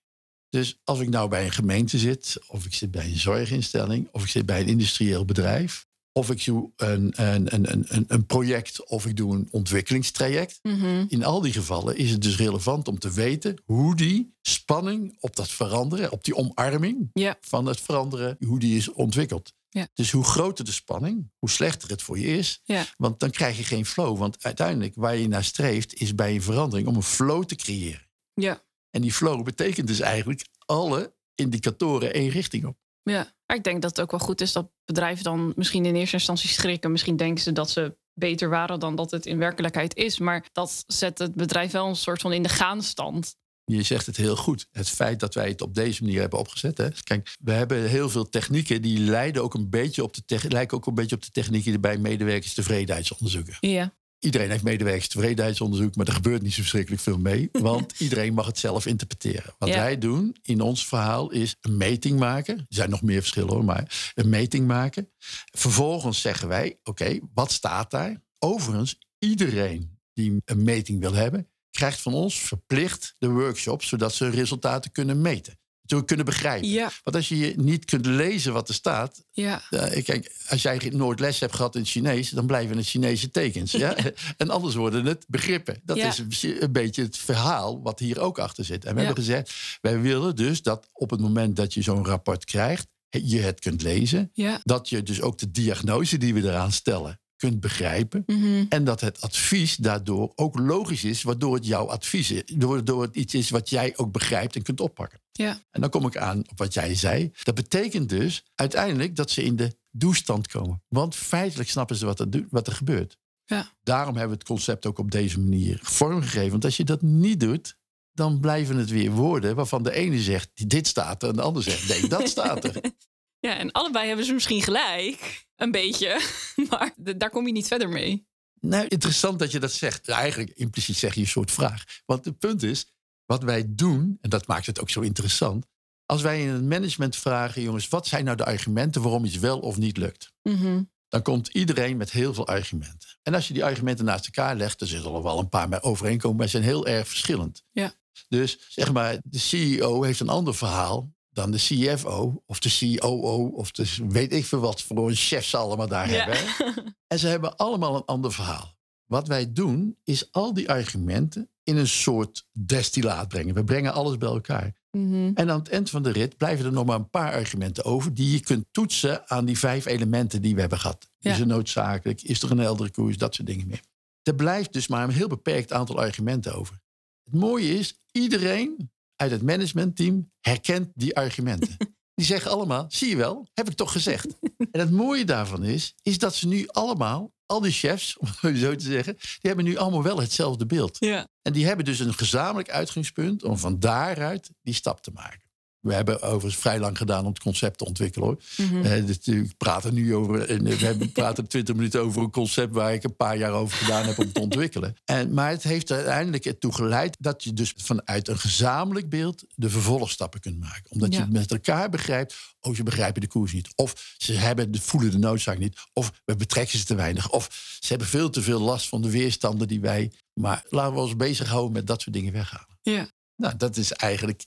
[0.49, 4.23] Dus als ik nou bij een gemeente zit, of ik zit bij een zorginstelling, of
[4.23, 5.86] ik zit bij een industrieel bedrijf,
[6.17, 10.59] of ik doe een, een, een, een- project of ik doe een ontwikkelingstraject.
[10.61, 11.05] Mhm.
[11.07, 15.35] In al die gevallen is het dus relevant om te weten hoe die spanning op
[15.35, 17.09] dat veranderen, op die omarming
[17.41, 19.53] van het veranderen, hoe die is ontwikkeld.
[19.69, 19.87] Ja.
[19.93, 22.61] Dus hoe groter de spanning, hoe slechter het voor je is.
[22.63, 22.85] Ja.
[22.97, 24.17] Want dan krijg je geen flow.
[24.17, 28.09] Want uiteindelijk waar je naar streeft, is bij een verandering om een flow te creëren.
[28.33, 28.63] Ja.
[28.89, 32.77] En die flow betekent dus eigenlijk alle indicatoren één richting op.
[33.03, 35.95] Ja, maar ik denk dat het ook wel goed is dat bedrijven dan misschien in
[35.95, 36.91] eerste instantie schrikken.
[36.91, 40.19] Misschien denken ze dat ze beter waren dan dat het in werkelijkheid is.
[40.19, 43.35] Maar dat zet het bedrijf wel een soort van in de gaanstand.
[43.63, 44.67] Je zegt het heel goed.
[44.71, 46.77] Het feit dat wij het op deze manier hebben opgezet.
[46.77, 46.89] Hè.
[47.03, 50.85] Kijk, we hebben heel veel technieken die leiden ook een beetje op de lijken ook
[50.85, 53.57] een beetje op de technieken die bij medewerkers tevredenheidsonderzoeken.
[53.59, 57.49] Ja, Iedereen heeft medewerkers tevredenheidsonderzoek, maar er gebeurt niet zo verschrikkelijk veel mee.
[57.69, 59.53] Want iedereen mag het zelf interpreteren.
[59.57, 59.75] Wat Ja.
[59.75, 62.57] wij doen in ons verhaal is een meting maken.
[62.57, 65.09] Er zijn nog meer verschillen hoor, maar een meting maken.
[65.51, 68.23] Vervolgens zeggen wij, oké, wat staat daar?
[68.39, 74.29] Overigens, iedereen die een meting wil hebben, krijgt van ons verplicht de workshop, zodat ze
[74.29, 75.59] resultaten kunnen meten.
[75.87, 76.69] Ze kunnen begrijpen.
[76.69, 79.61] ja, Want als je niet kunt lezen wat er staat, ja.
[79.69, 83.31] eh, kijk, als jij nooit les hebt gehad in het Chinees, dan blijven het Chinese
[83.31, 83.71] tekens.
[83.71, 83.95] Ja?
[84.37, 85.81] en anders worden het begrippen.
[85.83, 86.07] Dat Ja.
[86.07, 88.85] is een, beetje het verhaal wat hier ook achter zit.
[88.85, 92.45] En we hebben gezegd, wij willen dus dat op het moment dat je zo'n rapport
[92.45, 94.31] krijgt, je het kunt lezen.
[94.63, 98.23] Dat je dus ook de diagnose die we eraan stellen kunt begrijpen.
[98.25, 98.65] Mhm.
[98.69, 102.41] En dat het advies daardoor ook logisch is, waardoor het jouw advies is.
[102.57, 105.19] Waardoor het iets is wat jij ook begrijpt en kunt oppakken.
[105.31, 105.65] ja.
[105.71, 107.31] En dan kom ik aan op wat jij zei.
[107.43, 110.83] Dat betekent dus uiteindelijk dat ze in de doestand komen.
[110.87, 113.17] Want feitelijk snappen ze wat er, wat er gebeurt.
[113.45, 113.71] Ja.
[113.83, 116.51] Daarom hebben we het concept ook op deze manier vormgegeven.
[116.51, 117.77] Want als je dat niet doet,
[118.11, 121.63] dan blijven het weer woorden waarvan de ene zegt dit staat er en de ander
[121.63, 122.81] zegt nee, dat staat er.
[123.39, 125.46] Ja, en allebei hebben ze misschien gelijk.
[125.57, 126.21] Een beetje.
[126.69, 128.27] Maar daar kom je niet verder mee.
[128.59, 130.05] Nou, interessant dat je dat zegt.
[130.05, 131.83] Ja, Eigenlijk impliciet zeg je een soort vraag.
[132.05, 132.93] Want het punt is,
[133.25, 135.65] wat wij doen, en dat maakt het ook zo interessant.
[136.05, 139.59] Als wij in het management vragen, jongens, wat zijn nou de argumenten waarom iets wel
[139.59, 140.33] of niet lukt?
[140.43, 140.83] Mhm.
[141.07, 143.09] dan komt iedereen met heel veel argumenten.
[143.23, 145.81] En als je die argumenten naast elkaar legt, dan zullen er wel een paar bij
[145.81, 147.63] overeenkomen, maar ze zijn heel erg verschillend.
[147.71, 147.93] Ja.
[148.29, 153.47] Dus zeg maar, de CEO heeft een ander verhaal dan de CFO of de COO
[153.47, 156.25] of de weet ik veel wat voor een chef ze allemaal daar Ja.
[156.25, 156.95] hebben.
[157.07, 158.75] En ze hebben allemaal een ander verhaal.
[159.05, 163.55] Wat wij doen, is al die argumenten in een soort destillaat brengen.
[163.55, 164.73] We brengen alles bij elkaar.
[164.91, 165.31] Mhm.
[165.33, 168.13] En aan het eind van de rit blijven er nog maar een paar argumenten over...
[168.13, 171.09] die je kunt toetsen aan die vijf elementen die we hebben gehad.
[171.17, 171.31] Ja.
[171.31, 172.21] Is er noodzakelijk?
[172.21, 173.17] Is er een heldere koers?
[173.17, 173.81] Dat soort dingen meer.
[174.23, 176.79] Er blijft dus maar een heel beperkt aantal argumenten over.
[177.23, 181.77] Het mooie is, iedereen uit het managementteam herkent die argumenten.
[182.17, 184.27] Die zeggen allemaal, zie je wel, heb ik toch gezegd.
[184.71, 188.57] En het mooie daarvan is, is dat ze nu allemaal, al die chefs, om het
[188.57, 189.13] zo te zeggen...
[189.13, 190.97] die hebben nu allemaal wel hetzelfde beeld.
[190.99, 191.27] Ja.
[191.41, 195.46] En die hebben dus een gezamenlijk uitgangspunt om van daaruit die stap te maken.
[195.87, 198.37] We hebben overigens vrij lang gedaan om het concept te ontwikkelen hoor.
[198.83, 200.49] Eh, dus ik praat er nu over.
[200.49, 203.77] En we hebben praten 20 minuten over een concept waar ik een paar jaar over
[203.77, 204.95] gedaan heb om te ontwikkelen.
[205.05, 209.69] En, maar het heeft uiteindelijk ertoe geleid dat je dus vanuit een gezamenlijk beeld de
[209.69, 210.91] vervolgstappen kunt maken.
[210.91, 211.19] Omdat Ja.
[211.19, 213.69] je met elkaar begrijpt, oh ze begrijpen de koers niet.
[213.75, 215.77] Of ze hebben voelen de noodzaak niet.
[215.93, 217.31] Of we betrekken ze te weinig.
[217.31, 220.11] Of ze hebben veel te veel last van de weerstanden die wij.
[220.33, 222.77] Maar laten we ons bezighouden met dat soort dingen weghalen.
[222.81, 223.07] Ja.
[223.35, 224.43] Nou, dat is eigenlijk.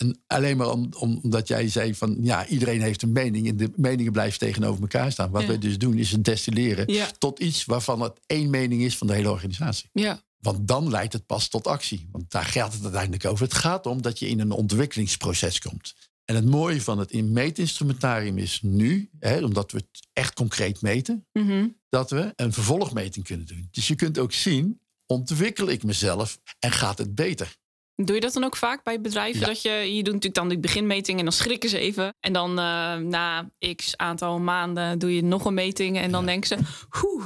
[0.00, 3.56] En alleen maar om, om- omdat jij zei van ja, iedereen heeft een mening en
[3.56, 5.30] de meningen blijven tegenover elkaar staan.
[5.30, 5.48] Wat Ja.
[5.48, 7.10] wij dus doen is het destilleren Ja.
[7.18, 9.88] tot iets waarvan het één mening is van de hele organisatie.
[9.92, 10.22] Ja.
[10.38, 12.08] Want dan leidt het pas tot actie.
[12.12, 13.44] Want daar gaat het uiteindelijk over.
[13.44, 15.94] Het gaat om dat je in een ontwikkelingsproces komt.
[16.24, 20.80] En het mooie van het in- meetinstrumentarium is nu, hè, omdat we het echt concreet
[20.82, 21.66] meten, Mhm.
[21.88, 23.68] dat we een vervolgmeting kunnen doen.
[23.70, 27.56] Dus je kunt ook zien, ontwikkel ik mezelf en gaat het beter?
[28.04, 29.40] Doe je dat dan ook vaak bij bedrijven?
[29.40, 29.46] Ja.
[29.46, 32.14] Dat je, je doet natuurlijk dan de beginmeting en dan schrikken ze even.
[32.20, 35.98] En dan eh, na x aantal maanden doe je nog een meting.
[35.98, 36.26] En dan Ja.
[36.26, 36.56] denken ze,
[37.04, 37.24] oeh,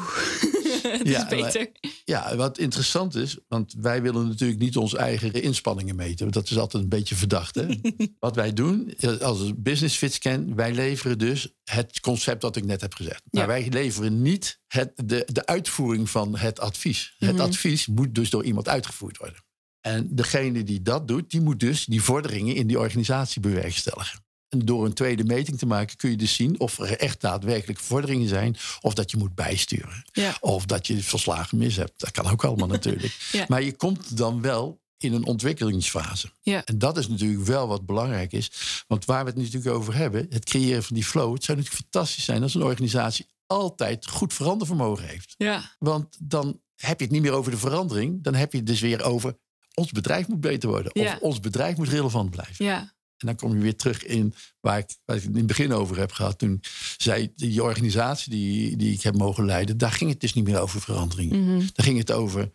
[0.98, 1.70] het Ja, is beter.
[2.04, 6.30] Ja, wat interessant is, want wij willen natuurlijk niet onze eigen inspanningen meten.
[6.30, 7.54] Dat is altijd een beetje verdacht.
[7.54, 7.66] Hè?
[8.18, 12.80] wat wij doen, als Business Fit Scan, wij leveren dus het concept dat ik net
[12.80, 13.22] heb gezegd.
[13.30, 17.14] Maar wij leveren niet het, de, de uitvoering van het advies.
[17.18, 17.40] Het Mhm.
[17.40, 19.42] advies moet dus door iemand uitgevoerd worden.
[19.86, 24.24] En degene die dat doet, die moet dus die vorderingen in die organisatie bewerkstelligen.
[24.48, 27.78] En door een tweede meting te maken kun je dus zien of er echt daadwerkelijk
[27.78, 28.56] vorderingen zijn.
[28.80, 30.04] Of dat je moet bijsturen.
[30.12, 30.36] Ja.
[30.40, 32.00] Of dat je verslagen mis hebt.
[32.00, 33.28] Dat kan ook allemaal natuurlijk.
[33.32, 33.44] Ja.
[33.48, 36.30] Maar je komt dan wel in een ontwikkelingsfase.
[36.40, 36.64] Ja.
[36.64, 38.50] En dat is natuurlijk wel wat belangrijk is.
[38.86, 41.34] Want waar we het natuurlijk over hebben, het creëren van die flow.
[41.34, 45.34] Het zou natuurlijk fantastisch zijn als een organisatie altijd goed verandervermogen heeft.
[45.36, 45.74] Ja.
[45.78, 48.22] Want dan heb je het niet meer over de verandering.
[48.22, 49.36] Dan heb je het dus weer over
[49.74, 50.90] ons bedrijf moet beter worden.
[51.02, 51.12] Ja.
[51.14, 52.64] Of ons bedrijf moet relevant blijven.
[52.64, 52.78] Ja.
[53.16, 55.72] En dan kom je weer terug in waar ik, waar ik het in het begin
[55.72, 56.38] over heb gehad.
[56.38, 56.60] Toen
[56.96, 60.60] zei die organisatie die, die ik heb mogen leiden, daar ging het dus niet meer
[60.60, 61.30] over verandering.
[61.32, 61.58] Mhm.
[61.58, 62.52] Daar ging het over,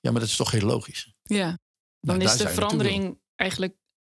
[0.00, 1.14] ja, maar dat is toch heel logisch.
[1.22, 1.58] Ja.
[2.00, 3.74] Nou, Dan is de verandering eigenlijk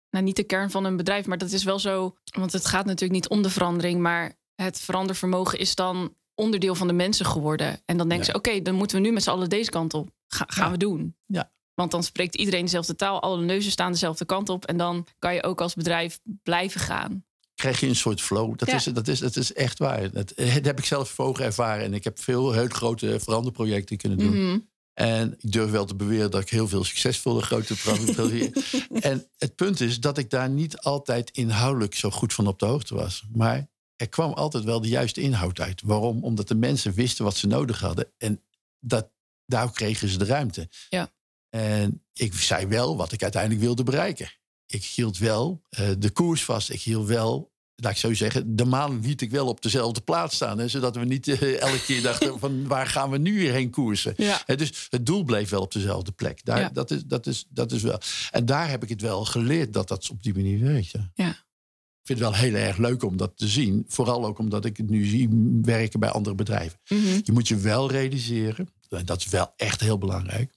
[0.09, 1.25] nou, niet de kern van een bedrijf.
[1.25, 2.15] Maar dat is wel zo.
[2.23, 3.99] Want het gaat natuurlijk niet om de verandering.
[4.01, 7.81] Maar het verandervermogen is dan onderdeel van de mensen geworden.
[7.85, 8.31] En dan denken Ja.
[8.31, 10.09] ze: oké, dan moeten we nu met z'n allen deze kant op.
[10.27, 10.71] Ga, gaan Ja.
[10.71, 11.15] we doen.
[11.25, 11.51] Ja.
[11.77, 13.21] Want dan spreekt iedereen dezelfde taal.
[13.21, 14.65] Alle neuzen staan dezelfde kant op.
[14.65, 17.25] En dan kan je ook als bedrijf blijven gaan.
[17.55, 18.57] Krijg je een soort flow.
[18.57, 18.75] Dat, Ja.
[18.75, 20.11] is, dat, is, dat is echt waar.
[20.11, 21.83] Dat, dat heb ik zelf voor ervaren.
[21.85, 24.45] En ik heb veel heel grote veranderprojecten kunnen doen.
[24.47, 24.59] Mhm.
[24.93, 28.63] En ik durf wel te beweren dat ik heel veel succesvolle grote veranderprojecten.
[29.09, 32.65] en het punt is dat ik daar niet altijd inhoudelijk zo goed van op de
[32.65, 33.23] hoogte was.
[33.33, 35.81] Maar er kwam altijd wel de juiste inhoud uit.
[35.85, 36.23] Waarom?
[36.23, 38.11] Omdat de mensen wisten wat ze nodig hadden.
[38.17, 38.41] En
[38.79, 39.09] dat,
[39.45, 40.69] daar kregen ze de ruimte.
[40.89, 41.11] Ja.
[41.49, 44.31] En ik zei wel wat ik uiteindelijk wilde bereiken.
[44.65, 46.69] Ik hield wel eh, de koers vast.
[46.69, 50.35] Ik hield wel, laat ik zo zeggen, de maan liet ik wel op dezelfde plaats
[50.35, 50.57] staan.
[50.57, 53.69] Hè, zodat we niet eh, elke keer dachten van waar gaan we nu weer heen
[53.69, 54.13] koersen.
[54.17, 54.41] Ja.
[54.45, 56.45] Hè, dus het doel bleef wel op dezelfde plek.
[56.45, 56.69] Daar, Ja.
[56.69, 57.99] dat, is, dat, is, dat is wel.
[58.31, 60.91] En daar heb ik het wel geleerd dat dat op die manier werkt.
[60.91, 61.11] Ja.
[61.15, 61.29] Ja.
[61.29, 63.85] Ik vind het wel heel erg leuk om dat te zien.
[63.87, 65.29] Vooral ook omdat ik het nu zie
[65.61, 66.79] werken bij andere bedrijven.
[66.87, 67.19] Mhm.
[67.23, 70.55] Je moet je wel realiseren, en dat is wel echt heel belangrijk.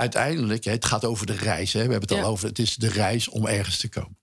[0.00, 1.72] Uiteindelijk, het gaat over de reis.
[1.72, 1.84] Hè.
[1.86, 2.24] We hebben het Ja.
[2.24, 4.18] al over, het is de reis om ergens te komen.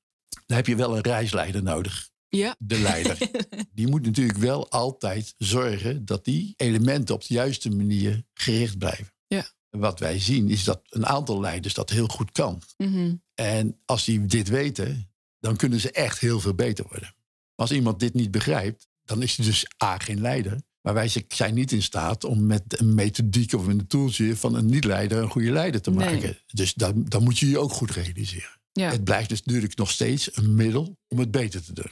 [0.46, 2.10] Dan heb je wel een reisleider nodig.
[2.28, 2.56] Ja.
[2.60, 3.18] De leider.
[3.74, 9.13] die moet natuurlijk wel altijd zorgen dat die elementen op de juiste manier gericht blijven.
[9.28, 9.46] Ja.
[9.70, 12.62] En wat wij zien is dat een aantal leiders dat heel goed kan.
[12.78, 13.16] Mhm.
[13.34, 17.16] En als die dit weten, dan kunnen ze echt heel veel beter worden.
[17.56, 20.62] Maar als iemand dit niet begrijpt, dan is hij dus A, geen leider.
[20.88, 24.65] Maar wij zijn niet in staat om met een methodiek of een tooltje van een
[24.65, 26.13] niet-leider een goede leider te Nee.
[26.13, 26.38] maken.
[26.52, 28.60] Dus dan, dan moet je je ook goed realiseren.
[28.71, 28.89] Ja.
[28.91, 31.91] Het blijft dus natuurlijk nog steeds een middel om het beter te doen.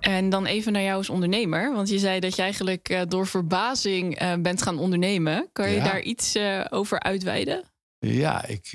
[0.00, 1.72] En dan even naar jou als ondernemer.
[1.74, 5.48] Want je zei dat je eigenlijk eh, door verbazing eh, bent gaan ondernemen.
[5.52, 5.84] Kan je Ja.
[5.84, 7.64] daar iets eh, over uitweiden?
[7.98, 8.72] Ja, ik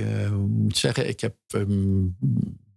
[0.47, 2.05] moet zeggen, ik heb ehm,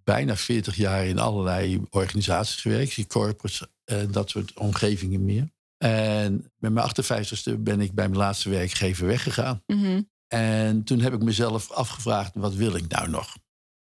[0.05, 2.95] bijna 40 jaar in allerlei organisaties gewerkt.
[2.95, 5.51] Die corporates en dat soort omgevingen meer.
[5.79, 9.63] En met mijn 58ste ben ik bij mijn laatste werkgever weggegaan.
[9.67, 10.03] Mhm.
[10.29, 13.37] En toen heb ik mezelf afgevraagd, wat wil ik nou nog?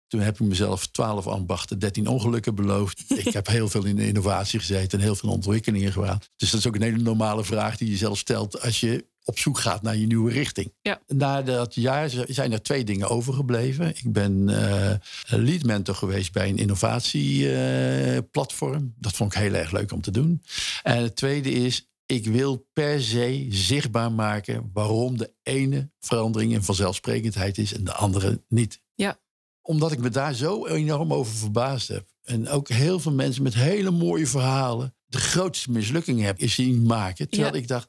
[0.06, 3.04] Toen heb ik mezelf 12 ambachten, 13 ongelukken beloofd.
[3.26, 6.18] ik heb heel veel in de innovatie gezeten en heel veel ontwikkelingen gedaan.
[6.36, 9.38] Dus dat is ook een hele normale vraag die je zelf stelt als je op
[9.38, 10.72] zoek gaat naar je nieuwe richting.
[10.82, 11.00] Ja.
[11.06, 13.88] Na dat jaar zijn er twee dingen overgebleven.
[13.88, 14.94] Ik ben eh,
[15.26, 18.94] lead mentor geweest bij een innovatieplatform.
[18.98, 20.42] dat vond ik heel erg leuk om te doen.
[20.82, 26.64] En het tweede is, ik wil per se zichtbaar maken waarom de ene verandering een
[26.64, 28.80] vanzelfsprekendheid is en de andere niet.
[28.94, 29.20] Ja.
[29.62, 32.06] Omdat ik me daar zo enorm over verbaasd heb.
[32.22, 37.28] En ook heel veel mensen met hele mooie verhalen de grootste mislukkingen heb zien maken.
[37.28, 37.60] Terwijl Ja.
[37.60, 37.88] ik dacht,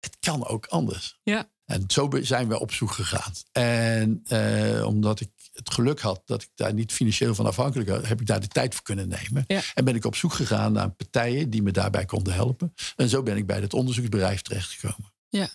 [0.00, 1.18] het kan ook anders.
[1.22, 1.50] Ja.
[1.64, 3.32] En zo zijn we op zoek gegaan.
[3.52, 8.08] En eh, omdat ik het geluk had dat ik daar niet financieel van afhankelijk was,
[8.08, 9.44] heb ik daar de tijd voor kunnen nemen.
[9.46, 9.60] Ja.
[9.74, 12.74] En ben ik op zoek gegaan naar partijen die me daarbij konden helpen.
[12.96, 15.12] En zo ben ik bij het onderzoeksbedrijf terechtgekomen.
[15.28, 15.48] Ja.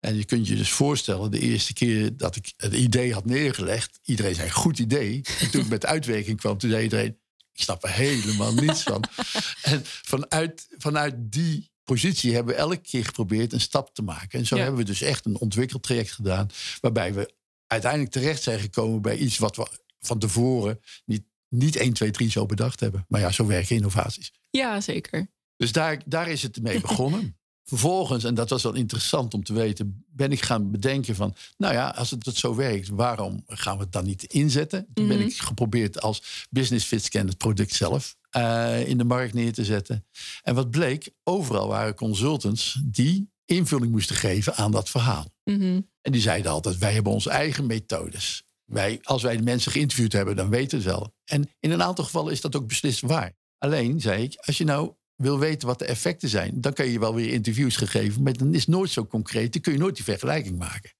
[0.00, 3.98] En je kunt je dus voorstellen, de eerste keer dat ik het idee had neergelegd,
[4.02, 5.20] iedereen zei goed idee.
[5.40, 7.18] En toen ik met de uitwerking kwam, toen zei iedereen,
[7.52, 9.04] ik snap er helemaal niets van.
[9.62, 14.38] En vanuit, vanuit die positie hebben we elke keer geprobeerd een stap te maken.
[14.38, 14.62] En zo Ja.
[14.62, 16.48] hebben we dus echt een ontwikkeltraject gedaan,
[16.80, 17.34] waarbij we
[17.66, 19.66] uiteindelijk terecht zijn gekomen bij iets wat we
[20.00, 23.04] van tevoren niet, niet 1, 2, 3 zo bedacht hebben.
[23.08, 24.32] Maar ja, zo werken innovaties.
[24.50, 25.30] Ja, zeker.
[25.56, 27.34] Dus daar, daar is het mee begonnen.
[27.70, 31.74] vervolgens, en dat was wel interessant om te weten, ben ik gaan bedenken van, nou
[31.74, 34.86] ja, als het, zo werkt, waarom gaan we het dan niet inzetten?
[34.94, 35.26] Toen ben Mhm.
[35.26, 39.64] ik geprobeerd als Business Fit Scan het product zelf eh, in de markt neer te
[39.64, 40.06] zetten.
[40.42, 45.32] En wat bleek, overal waren consultants die invulling moesten geven aan dat verhaal.
[45.44, 45.80] Mhm.
[46.00, 48.44] En die zeiden altijd, wij hebben onze eigen methodes.
[48.64, 51.14] Wij, als wij de mensen geïnterviewd hebben, dan weten we het wel.
[51.24, 53.32] En in een aantal gevallen is dat ook beslist waar.
[53.58, 56.60] Alleen, zei ik, als je nou wil weten wat de effecten zijn...
[56.60, 59.52] dan kan je wel weer interviews gegeven, maar dan is nooit zo concreet.
[59.52, 60.94] Dan kun je nooit die vergelijking maken.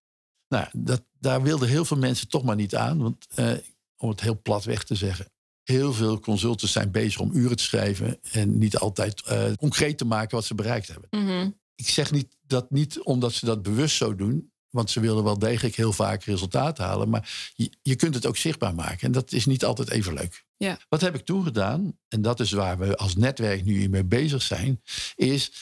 [0.49, 3.03] Nou, dat, daar wilden heel veel mensen toch maar niet aan.
[3.03, 3.53] Want eh,
[3.97, 5.33] om het heel plat weg te zeggen...
[5.71, 8.19] heel veel consultants zijn bezig om uren te schrijven...
[8.33, 11.51] en niet altijd eh, concreet te maken wat ze bereikt hebben Mhm.
[11.75, 14.53] ik zeg niet dat niet omdat ze dat bewust zo doen.
[14.71, 17.09] Want ze willen wel degelijk heel vaak resultaten halen.
[17.09, 19.01] Maar je, je kunt het ook zichtbaar maken.
[19.01, 20.45] En dat is niet altijd even leuk.
[20.57, 20.79] Ja.
[20.89, 21.99] Wat heb ik toen gedaan?
[22.09, 24.81] En dat is waar we als netwerk nu mee bezig zijn.
[25.15, 25.53] Is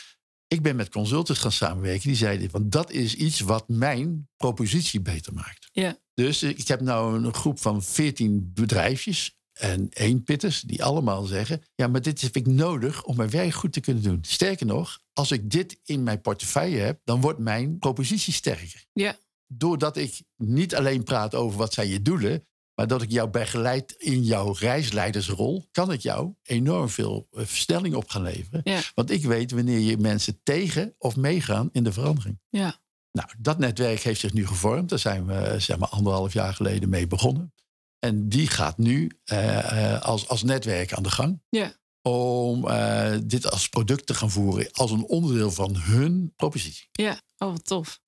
[0.49, 2.09] ik ben met consultants gaan samenwerken.
[2.09, 5.69] Die zeiden, want dat is iets wat mijn propositie beter maakt.
[5.73, 5.99] Ja.
[6.15, 11.63] Dus ik heb nou een groep van 14 bedrijfjes en één pitters die allemaal zeggen:
[11.75, 14.19] ja, maar dit heb ik nodig om mijn werk goed te kunnen doen.
[14.23, 18.87] Sterker nog, als ik dit in mijn portefeuille heb, dan wordt mijn propositie sterker.
[18.93, 19.17] Ja.
[19.47, 23.93] Doordat ik niet alleen praat over wat zijn je doelen, maar dat ik jou begeleid
[23.93, 28.61] in jouw reisleidersrol, kan ik jou enorm veel eh, versnelling op gaan leveren.
[28.65, 28.81] Ja.
[28.95, 32.41] Want ik weet wanneer je mensen tegen of meegaan in de verandering.
[32.49, 32.81] Ja.
[33.13, 34.89] Nou, dat netwerk heeft zich nu gevormd.
[34.89, 37.53] Daar zijn we zeg maar anderhalf jaar geleden mee begonnen.
[37.99, 41.41] En die gaat nu eh, eh, als, als netwerk aan de gang.
[41.49, 41.73] Ja.
[42.03, 46.89] Om eh, dit als product te gaan voeren als een onderdeel van hun propositie.
[46.93, 47.21] Ja.
[47.39, 48.01] Oh, wat tof.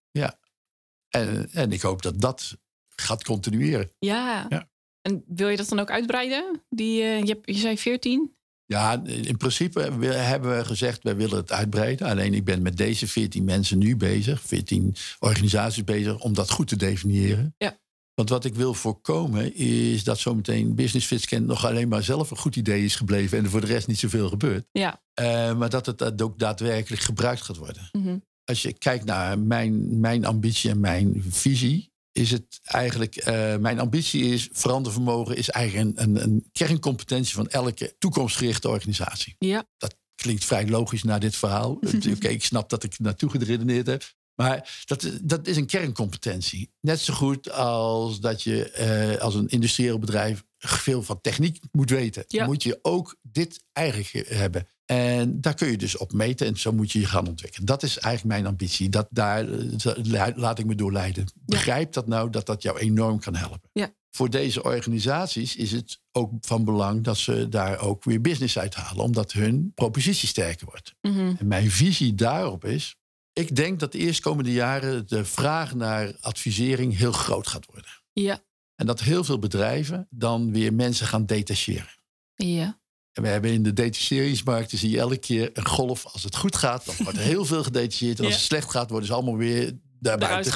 [1.08, 2.56] En, en ik hoop dat dat
[2.88, 3.92] gaat continueren.
[3.98, 4.46] Ja.
[4.48, 4.68] Ja.
[5.02, 6.62] En wil je dat dan ook uitbreiden?
[6.68, 8.34] Die, je, hebt, je zei 14?
[8.66, 12.06] Ja, in principe hebben we gezegd, wij willen het uitbreiden.
[12.06, 16.68] Alleen ik ben met deze 14 mensen nu bezig, 14 organisaties bezig, om dat goed
[16.68, 17.54] te definiëren.
[17.58, 17.78] Ja.
[18.20, 22.36] Want wat ik wil voorkomen is dat zometeen Business Fitscan nog alleen maar zelf een
[22.36, 24.66] goed idee is gebleven en er voor de rest niet zoveel gebeurt.
[24.72, 25.02] Ja.
[25.14, 27.88] Eh, maar dat het ook daadwerkelijk gebruikt gaat worden.
[27.92, 28.18] Mhm.
[28.44, 33.80] Als je kijkt naar mijn, mijn ambitie en mijn visie, is het eigenlijk, eh, mijn
[33.80, 39.34] ambitie is, verandervermogen is eigenlijk een, een, een kerncompetentie van elke toekomstgerichte organisatie.
[39.38, 39.64] Ja.
[39.76, 41.70] Dat klinkt vrij logisch na dit verhaal.
[42.16, 44.12] Oké, ik snap dat ik naartoe geredeneerd heb.
[44.40, 46.70] Maar dat, dat is een kerncompetentie.
[46.80, 51.90] Net zo goed als dat je eh, als een industrieel bedrijf veel van techniek moet
[51.90, 52.24] weten.
[52.28, 52.46] Ja.
[52.46, 54.66] Moet je ook dit eigenlijk hebben.
[54.84, 57.66] En daar kun je dus op meten en zo moet je je gaan ontwikkelen.
[57.66, 58.88] Dat is eigenlijk mijn ambitie.
[58.88, 59.46] Dat, daar
[60.34, 61.32] laat ik me door leiden.
[61.34, 63.70] Begrijp dat nou, dat dat jou enorm kan helpen.
[63.72, 63.94] Ja.
[64.10, 68.74] Voor deze organisaties is het ook van belang dat ze daar ook weer business uit
[68.74, 69.04] halen.
[69.04, 70.94] Omdat hun propositie sterker wordt.
[71.00, 71.34] Mhm.
[71.38, 72.98] En mijn visie daarop is...
[73.32, 77.90] Ik denk dat de eerstkomende jaren de vraag naar advisering heel groot gaat worden.
[78.12, 78.40] Ja.
[78.74, 81.94] En dat heel veel bedrijven dan weer mensen gaan detacheren.
[82.34, 82.78] Ja.
[83.12, 86.06] En we hebben in de detacheringsmarkten zie je elke keer een golf.
[86.06, 88.18] Als het goed gaat, dan wordt er heel veel gedetacheerd.
[88.18, 88.38] En als Ja.
[88.38, 90.52] het slecht gaat, worden ze allemaal weer daarbuiten.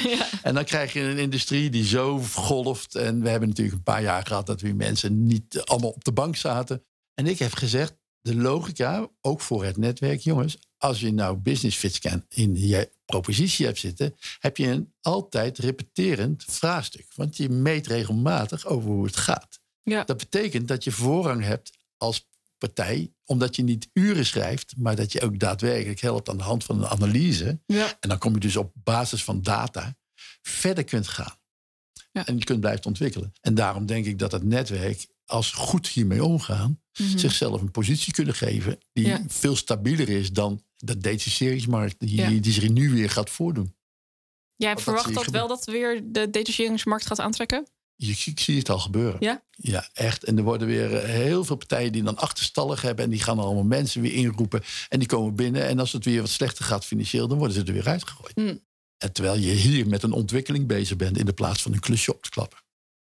[0.16, 0.28] Ja.
[0.42, 2.94] En dan krijg je een industrie die zo golft.
[2.94, 6.12] En we hebben natuurlijk een paar jaar gehad dat weer mensen niet allemaal op de
[6.12, 6.84] bank zaten.
[7.14, 10.58] En ik heb gezegd, de logica, ook voor het netwerk, jongens.
[10.78, 15.58] Als je nou business fit scan in je propositie hebt zitten, heb je een altijd
[15.58, 17.06] repeterend vraagstuk.
[17.14, 19.60] Want je meet regelmatig over hoe het gaat.
[19.82, 20.04] Ja.
[20.04, 25.12] Dat betekent dat je voorrang hebt als partij, omdat je niet uren schrijft, maar dat
[25.12, 27.60] je ook daadwerkelijk helpt aan de hand van een analyse.
[27.66, 27.96] Ja.
[28.00, 29.96] En dan kom je dus op basis van data
[30.42, 31.36] verder kunt gaan.
[32.12, 32.26] Ja.
[32.26, 33.32] En je kunt blijven ontwikkelen.
[33.40, 37.18] En daarom denk ik dat het netwerk, als goed hiermee omgaan, Mhm.
[37.18, 39.24] zichzelf een positie kunnen geven die Ja.
[39.28, 42.28] veel stabieler is dan de detacheringsmarkt die, Ja.
[42.28, 43.74] die zich nu weer gaat voordoen.
[44.56, 47.66] Jij dat verwacht dat wel dat weer de detacheringsmarkt gaat aantrekken?
[47.96, 49.16] Je, ik zie het al gebeuren.
[49.20, 49.42] Ja?
[49.50, 50.24] Ja, echt.
[50.24, 53.04] En er worden weer eh, heel veel partijen die dan achterstallig hebben.
[53.04, 54.62] En die gaan allemaal mensen weer inroepen.
[54.88, 55.66] En die komen binnen.
[55.66, 58.36] En als het weer wat slechter gaat financieel, dan worden ze er weer uitgegooid.
[58.36, 58.64] Mm.
[58.98, 62.14] En terwijl je hier met een ontwikkeling bezig bent in de plaats van een klusje
[62.14, 62.58] op te klappen.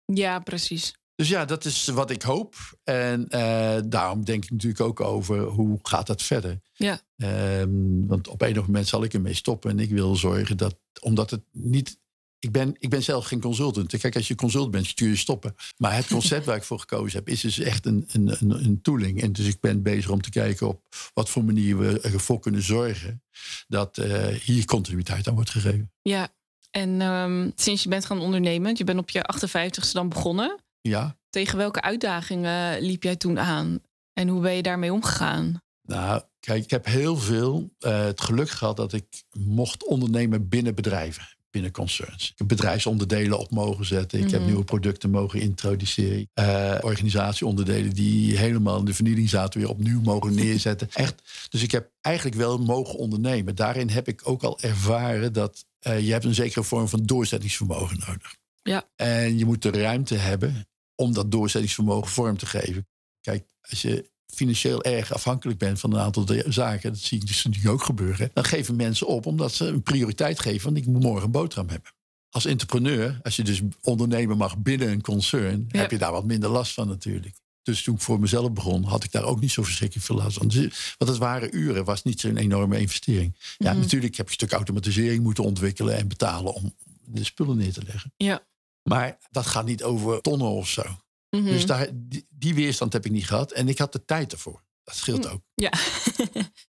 [0.05, 0.95] Ja, precies.
[1.23, 2.55] Dus ja, dat is wat ik hoop.
[2.85, 6.61] En eh, daarom denk ik natuurlijk ook over hoe gaat dat verder.
[6.73, 7.01] Ja.
[7.17, 9.71] Ehm, want op enig moment zal ik ermee stoppen.
[9.71, 12.01] En ik wil zorgen dat, omdat het niet...
[12.39, 13.99] Ik ben, ik ben zelf geen consultant.
[13.99, 15.55] Kijk, als je consultant bent, kun je stoppen.
[15.77, 18.81] Maar het concept waar ik voor gekozen heb, is dus echt een, een, een, een
[18.83, 19.23] tooling.
[19.23, 20.83] En dus ik ben bezig om te kijken op
[21.15, 23.23] wat voor manier we ervoor kunnen zorgen...
[23.69, 25.93] dat eh, hier continuïteit aan wordt gegeven.
[26.03, 26.35] Ja.
[26.71, 30.61] En ehm, sinds je bent gaan ondernemen, je bent op je 58ste dan begonnen.
[30.83, 33.79] Ja, Tegen welke uitdagingen liep jij toen aan?
[34.13, 35.61] En hoe ben je daarmee omgegaan?
[35.83, 40.75] Nou, Kijk, ik heb heel veel uh, het geluk gehad dat ik mocht ondernemen binnen
[40.75, 42.31] bedrijven, binnen concerns.
[42.31, 44.19] Ik heb bedrijfsonderdelen op mogen zetten.
[44.19, 44.49] Ik heb Mhm.
[44.49, 46.29] nieuwe producten mogen introduceren.
[46.35, 50.89] Eh, organisatieonderdelen die helemaal in de vernieling zaten, weer opnieuw mogen neerzetten.
[50.93, 51.23] Echt.
[51.49, 53.55] Dus ik heb eigenlijk wel mogen ondernemen.
[53.55, 57.99] Daarin heb ik ook al ervaren dat eh, je hebt een zekere vorm van doorzettingsvermogen
[58.07, 58.37] nodig.
[58.63, 58.85] Ja.
[58.97, 60.67] En je moet de ruimte hebben
[61.03, 62.87] om dat doorzettingsvermogen vorm te geven.
[63.21, 67.45] Kijk, als je financieel erg afhankelijk bent van een aantal zaken, dat zie ik dus
[67.45, 71.03] natuurlijk ook gebeuren, dan geven mensen op omdat ze een prioriteit geven, want ik moet
[71.03, 71.91] morgen een boterham hebben.
[72.31, 75.81] Als entrepreneur, als je dus ondernemen mag binnen een concern, Ja.
[75.81, 77.41] heb je daar wat minder last van natuurlijk.
[77.63, 80.37] Dus toen ik voor mezelf begon, had ik daar ook niet zo verschrikkelijk veel last
[80.37, 80.49] van.
[80.49, 83.37] Dus- Want het waren uren, was niet zo'n enorme investering.
[83.59, 83.81] Ja, Mhm.
[83.81, 86.75] natuurlijk heb je een stuk automatisering moeten ontwikkelen en betalen om
[87.05, 88.13] de spullen neer te leggen.
[88.17, 88.43] Ja.
[88.83, 90.83] Maar dat gaat niet over tonnen of zo.
[91.31, 91.45] Mhm.
[91.45, 93.53] Dus daar, die, die weerstand heb ik niet gehad.
[93.53, 94.63] En ik had de tijd ervoor.
[94.85, 95.41] Dat scheelt ook.
[95.55, 95.73] Ja.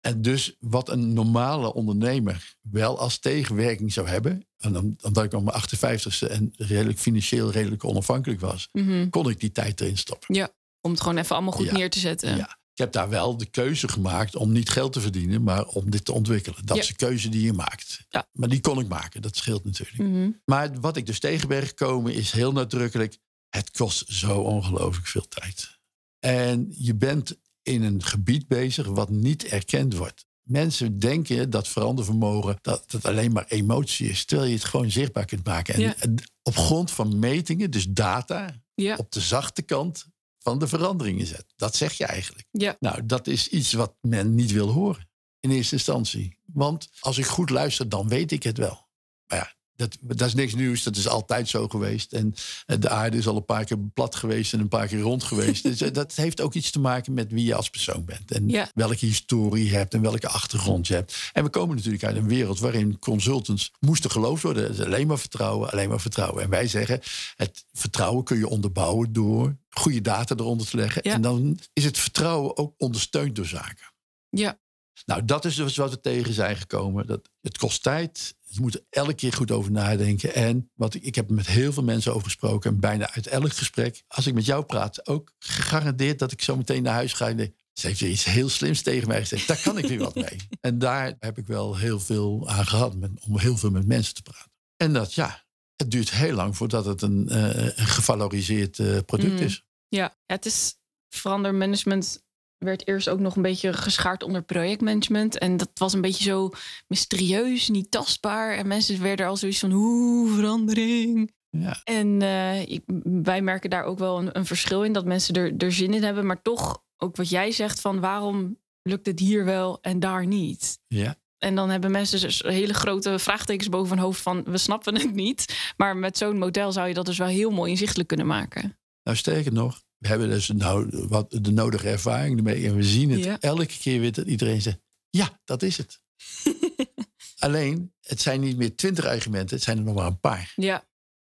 [0.01, 4.47] En dus wat een normale ondernemer wel als tegenwerking zou hebben.
[4.59, 8.69] En dan, omdat ik op mijn 58ste en redelijk financieel redelijk onafhankelijk was.
[8.73, 9.09] Mhm.
[9.09, 10.35] Kon ik die tijd erin stoppen.
[10.81, 11.73] Om het gewoon even allemaal goed Ja.
[11.73, 12.37] neer te zetten.
[12.37, 12.59] Ja.
[12.77, 15.43] Ik heb daar wel de keuze gemaakt om niet geld te verdienen.
[15.43, 16.67] Maar om dit te ontwikkelen.
[16.67, 16.83] Dat Ja.
[16.83, 18.07] is de keuze die je maakt.
[18.09, 18.29] Ja.
[18.33, 19.23] Maar die kon ik maken.
[19.23, 19.99] Dat scheelt natuurlijk.
[19.99, 20.31] Mhm.
[20.45, 23.19] Maar wat ik dus tegen ben gekomen is heel nadrukkelijk.
[23.49, 25.79] Het kost zo ongelooflijk veel tijd.
[26.19, 30.27] En je bent in een gebied bezig wat niet erkend wordt.
[30.43, 34.25] Mensen denken dat verandervermogen dat het alleen maar emotie is.
[34.25, 35.75] Terwijl je het gewoon zichtbaar kunt maken.
[35.75, 35.95] En, Ja.
[36.43, 38.55] op grond van metingen, dus data,
[38.97, 40.07] op de zachte kant
[40.47, 41.45] van de veranderingen zet.
[41.57, 42.47] Dat zeg je eigenlijk.
[42.51, 42.77] Ja.
[42.81, 45.09] Nou, dat is iets wat men niet wil horen
[45.41, 46.39] in eerste instantie.
[46.45, 48.89] Want als ik goed luister, dan weet ik het wel.
[49.27, 50.83] Maar ja, dat, dat is niks nieuws.
[50.83, 52.13] Dat is altijd zo geweest.
[52.13, 52.35] En
[52.67, 55.23] eh, de aarde is al een paar keer plat geweest en een paar keer rond
[55.25, 55.63] geweest.
[55.69, 58.31] dus eh, dat heeft ook iets te maken met wie je als persoon bent.
[58.33, 58.71] En Ja.
[58.75, 61.31] welke historie je hebt en welke achtergrond je hebt.
[61.33, 64.85] En we komen natuurlijk uit een wereld waarin consultants moesten geloofd worden.
[64.87, 66.43] Alleen maar vertrouwen, alleen maar vertrouwen.
[66.43, 67.01] En wij zeggen,
[67.37, 71.01] het vertrouwen kun je onderbouwen door goede data eronder te leggen.
[71.05, 71.13] Ja.
[71.15, 73.93] En dan is het vertrouwen ook ondersteund door zaken.
[74.29, 74.59] Ja.
[75.05, 77.07] Nou, dat is dus wat we tegen zijn gekomen.
[77.07, 78.35] Dat het kost tijd.
[78.49, 80.35] Je moet er elke keer goed over nadenken.
[80.35, 82.71] En wat ik, ik heb met heel veel mensen over gesproken.
[82.71, 84.03] En bijna uit elk gesprek.
[84.09, 87.29] Als ik met jou praat, ook gegarandeerd dat ik zo meteen naar huis ga.
[87.29, 89.47] En denk, ze heeft iets heel slims tegen mij gezegd.
[89.49, 90.37] Daar kan ik weer wat mee.
[90.61, 92.97] En daar heb ik wel heel veel aan gehad.
[92.97, 94.51] Met, om heel veel met mensen te praten.
[94.77, 95.45] En dat, ja,
[95.77, 99.43] het duurt heel lang voordat het een, eh, een gevaloriseerd eh, product Mhm.
[99.43, 99.65] is.
[99.89, 100.79] Ja, het is
[101.09, 102.25] verandermanagement
[102.59, 105.39] werd eerst ook nog een beetje geschaard onder projectmanagement.
[105.39, 106.51] En dat was een beetje zo
[106.89, 108.57] mysterieus, niet tastbaar.
[108.57, 111.35] En mensen werden al zoiets van, hoe verandering.
[111.51, 111.81] Ja.
[111.85, 114.93] En eh, ik, wij merken daar ook wel een, een verschil in.
[114.93, 116.27] Dat mensen er, er zin in hebben.
[116.27, 120.79] Maar toch ook wat jij zegt van, waarom lukt het hier wel en daar niet?
[120.87, 121.17] Ja.
[121.39, 125.15] En dan hebben mensen dus hele grote vraagtekens boven hun hoofd van, we snappen het
[125.15, 125.73] niet.
[125.77, 128.79] Maar met zo'n model zou je dat dus wel heel mooi inzichtelijk kunnen maken.
[129.03, 132.67] Nou, sterker nog, we hebben dus nou wat de nodige ervaring ermee.
[132.67, 133.41] En we zien het Ja.
[133.41, 134.79] elke keer weer dat iedereen zegt:
[135.11, 136.01] ja, dat is het.
[137.39, 140.53] Alleen, het zijn niet meer twintig argumenten, het zijn er nog maar een paar.
[140.57, 140.85] Ja,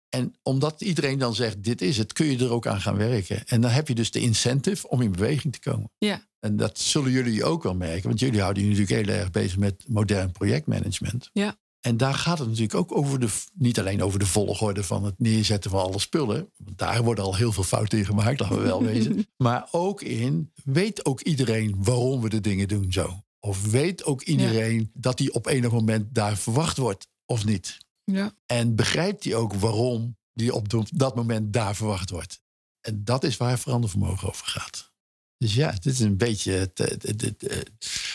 [0.08, 3.46] En omdat iedereen dan zegt: dit is het, kun je er ook aan gaan werken.
[3.46, 5.90] En dan heb je dus de incentive om in beweging te komen.
[5.98, 6.26] Ja.
[6.40, 9.56] En dat zullen jullie ook wel merken, want jullie houden je natuurlijk heel erg bezig
[9.58, 11.30] met modern projectmanagement.
[11.32, 11.58] Ja.
[11.88, 15.18] En daar gaat het natuurlijk ook over de, niet alleen over de volgorde van het
[15.18, 16.50] neerzetten van alle spullen.
[16.56, 19.26] Want daar worden al heel veel fouten in gemaakt, laten we wel wezen.
[19.36, 23.22] Maar ook in, weet ook iedereen waarom we de dingen doen zo?
[23.40, 27.78] Of weet ook iedereen dat die op enig moment daar verwacht wordt of niet?
[28.04, 28.32] ja.
[28.46, 32.40] En begrijpt hij ook waarom die op dat moment daar verwacht wordt?
[32.80, 34.92] En dat is waar verandervermogen over gaat.
[35.38, 37.70] Dus ja, dit is een beetje het, het- het- het- het-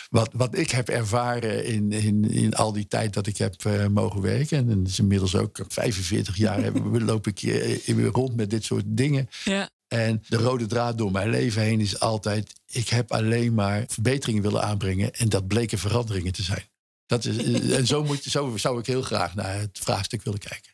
[0.10, 3.88] wat, wat ik heb ervaren in, in, in al die tijd dat ik heb eh,
[3.88, 4.58] mogen werken.
[4.58, 8.84] En dat is inmiddels ook 45 jaar loop ik hier eh, rond met dit soort
[8.88, 9.30] dingen.
[9.44, 9.70] Ja.
[9.88, 12.54] En de rode draad door mijn leven heen is altijd...
[12.68, 15.14] ik heb alleen maar verbeteringen willen aanbrengen...
[15.14, 16.68] en dat bleken veranderingen te zijn.
[17.06, 17.38] Dat is,
[17.72, 20.72] en zo, moet, zo zou ik heel graag naar het vraagstuk willen kijken.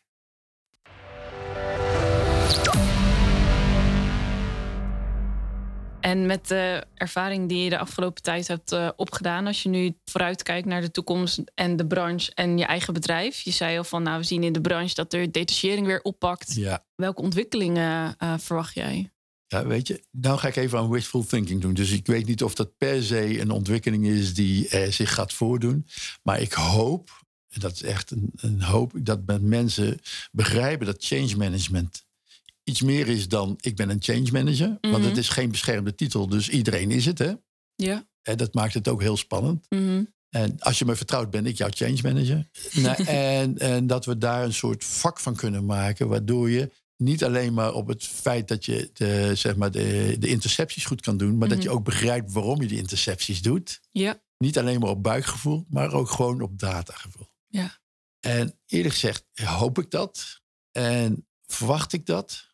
[6.00, 9.94] En met de ervaring die je de afgelopen tijd hebt eh, opgedaan, als je nu
[10.04, 13.40] vooruitkijkt naar de toekomst en de branche en je eigen bedrijf.
[13.40, 16.54] Je zei al van, nou, we zien in de branche dat er detachering weer oppakt.
[16.54, 16.84] Ja.
[16.94, 19.10] Welke ontwikkelingen eh, verwacht jij?
[19.46, 21.74] Ja, weet je, nou ga ik even aan wishful thinking doen.
[21.74, 25.32] Dus ik weet niet of dat per se een ontwikkeling is die eh, zich gaat
[25.32, 25.86] voordoen.
[26.22, 29.98] Maar ik hoop, en dat is echt een, een hoop, dat mensen
[30.32, 32.08] begrijpen dat change management
[32.70, 34.78] iets meer is dan ik ben een change manager.
[34.80, 35.02] Want Mhm.
[35.08, 37.18] het is geen beschermde titel, dus iedereen is het.
[37.18, 37.32] Hè?
[37.74, 38.08] Ja.
[38.22, 39.66] En dat maakt het ook heel spannend.
[39.68, 40.04] Mhm.
[40.28, 42.48] En als je me vertrouwt, ben ik jouw change manager.
[42.82, 47.24] Nou, en, en dat we daar een soort vak van kunnen maken, waardoor je niet
[47.24, 51.16] alleen maar op het feit dat je de, zeg maar de, de intercepties goed kan
[51.16, 51.76] doen, maar dat je Mhm.
[51.78, 53.80] ook begrijpt waarom je die intercepties doet.
[53.90, 54.22] Ja.
[54.38, 57.28] Niet alleen maar op buikgevoel, maar ook gewoon op datagevoel.
[57.46, 57.78] Ja.
[58.20, 60.40] En eerlijk gezegd hoop ik dat.
[60.72, 62.48] En verwacht ik dat?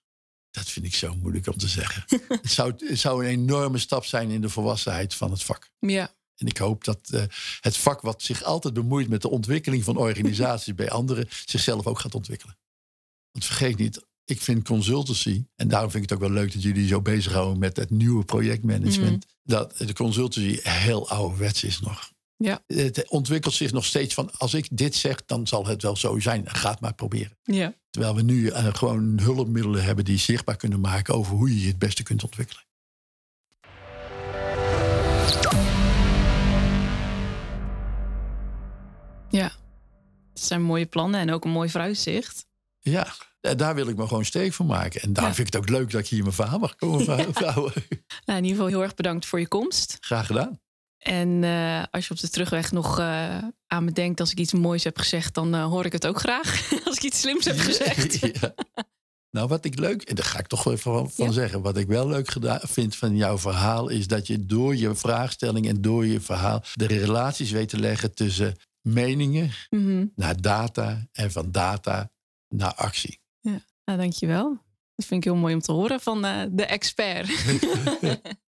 [0.57, 2.05] Dat vind ik zo moeilijk om te zeggen.
[2.43, 5.71] het, zou, het zou een enorme stap zijn in de volwassenheid van het vak.
[5.79, 6.15] Ja.
[6.37, 7.23] En ik hoop dat eh,
[7.61, 11.99] het vak wat zich altijd bemoeit met de ontwikkeling van organisaties bij anderen, zichzelf ook
[11.99, 12.59] gaat ontwikkelen.
[13.31, 16.63] Want vergeet niet, ik vind consultancy, en daarom vind ik het ook wel leuk dat
[16.63, 22.13] jullie zo bezighouden met het nieuwe projectmanagement, dat de consultancy heel ouderwets is nog.
[22.39, 22.63] Ja.
[22.67, 26.19] Het ontwikkelt zich nog steeds van, als ik dit zeg, dan zal het wel zo
[26.19, 26.51] zijn.
[26.51, 27.39] Ga het maar proberen.
[27.43, 27.75] Ja.
[27.91, 31.67] Terwijl we nu eh, gewoon hulpmiddelen hebben die zichtbaar kunnen maken over hoe je je
[31.69, 32.65] het beste kunt ontwikkelen.
[39.29, 39.51] Ja.
[40.33, 42.47] Het zijn mooie plannen en ook een mooi vooruitzicht.
[42.81, 43.07] Ja,
[43.41, 45.01] eh, daar wil ik me gewoon steek van maken.
[45.01, 45.37] En daarom Ja.
[45.37, 47.73] vind ik het ook leuk dat ik hier mijn verhaal mag komen vouwen.
[48.25, 49.97] Nou, in ieder geval heel erg bedankt voor je komst.
[50.01, 50.61] Graag gedaan.
[51.07, 54.53] En eh, als je op de terugweg nog eh, aan me denkt als ik iets
[54.53, 56.71] moois heb gezegd, dan eh, hoor ik het ook graag.
[56.87, 58.19] als ik iets slims heb gezegd.
[58.41, 58.55] Ja.
[59.31, 61.33] Nou, wat ik leuk, en daar ga ik toch even van, van Ja.
[61.33, 61.63] zeggen.
[61.63, 65.81] Wat ik wel leuk vind van jouw verhaal, is dat je door je vraagstelling en
[65.81, 70.07] door je verhaal de relaties weet te leggen tussen meningen Mhm.
[70.15, 72.11] naar data en van data
[72.49, 73.21] naar actie.
[73.41, 74.59] Nou, dankjewel.
[74.95, 77.29] Dat vind ik heel mooi om te horen van de expert.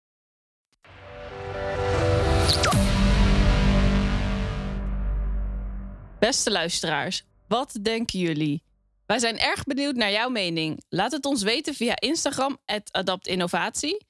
[6.18, 8.62] Beste luisteraars, wat denken jullie?
[9.06, 10.84] Wij zijn erg benieuwd naar jouw mening.
[10.88, 12.58] Laat het ons weten via Instagram,
[12.90, 14.06] adaptinnovatie.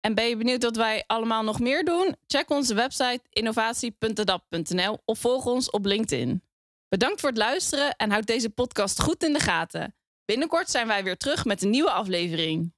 [0.00, 2.16] En ben je benieuwd wat wij allemaal nog meer doen?
[2.26, 6.42] Check onze website innovatie.adapt.nl of volg ons op LinkedIn.
[6.88, 9.94] Bedankt voor het luisteren en houd deze podcast goed in de gaten.
[10.24, 12.74] Binnenkort zijn wij weer terug met een nieuwe aflevering.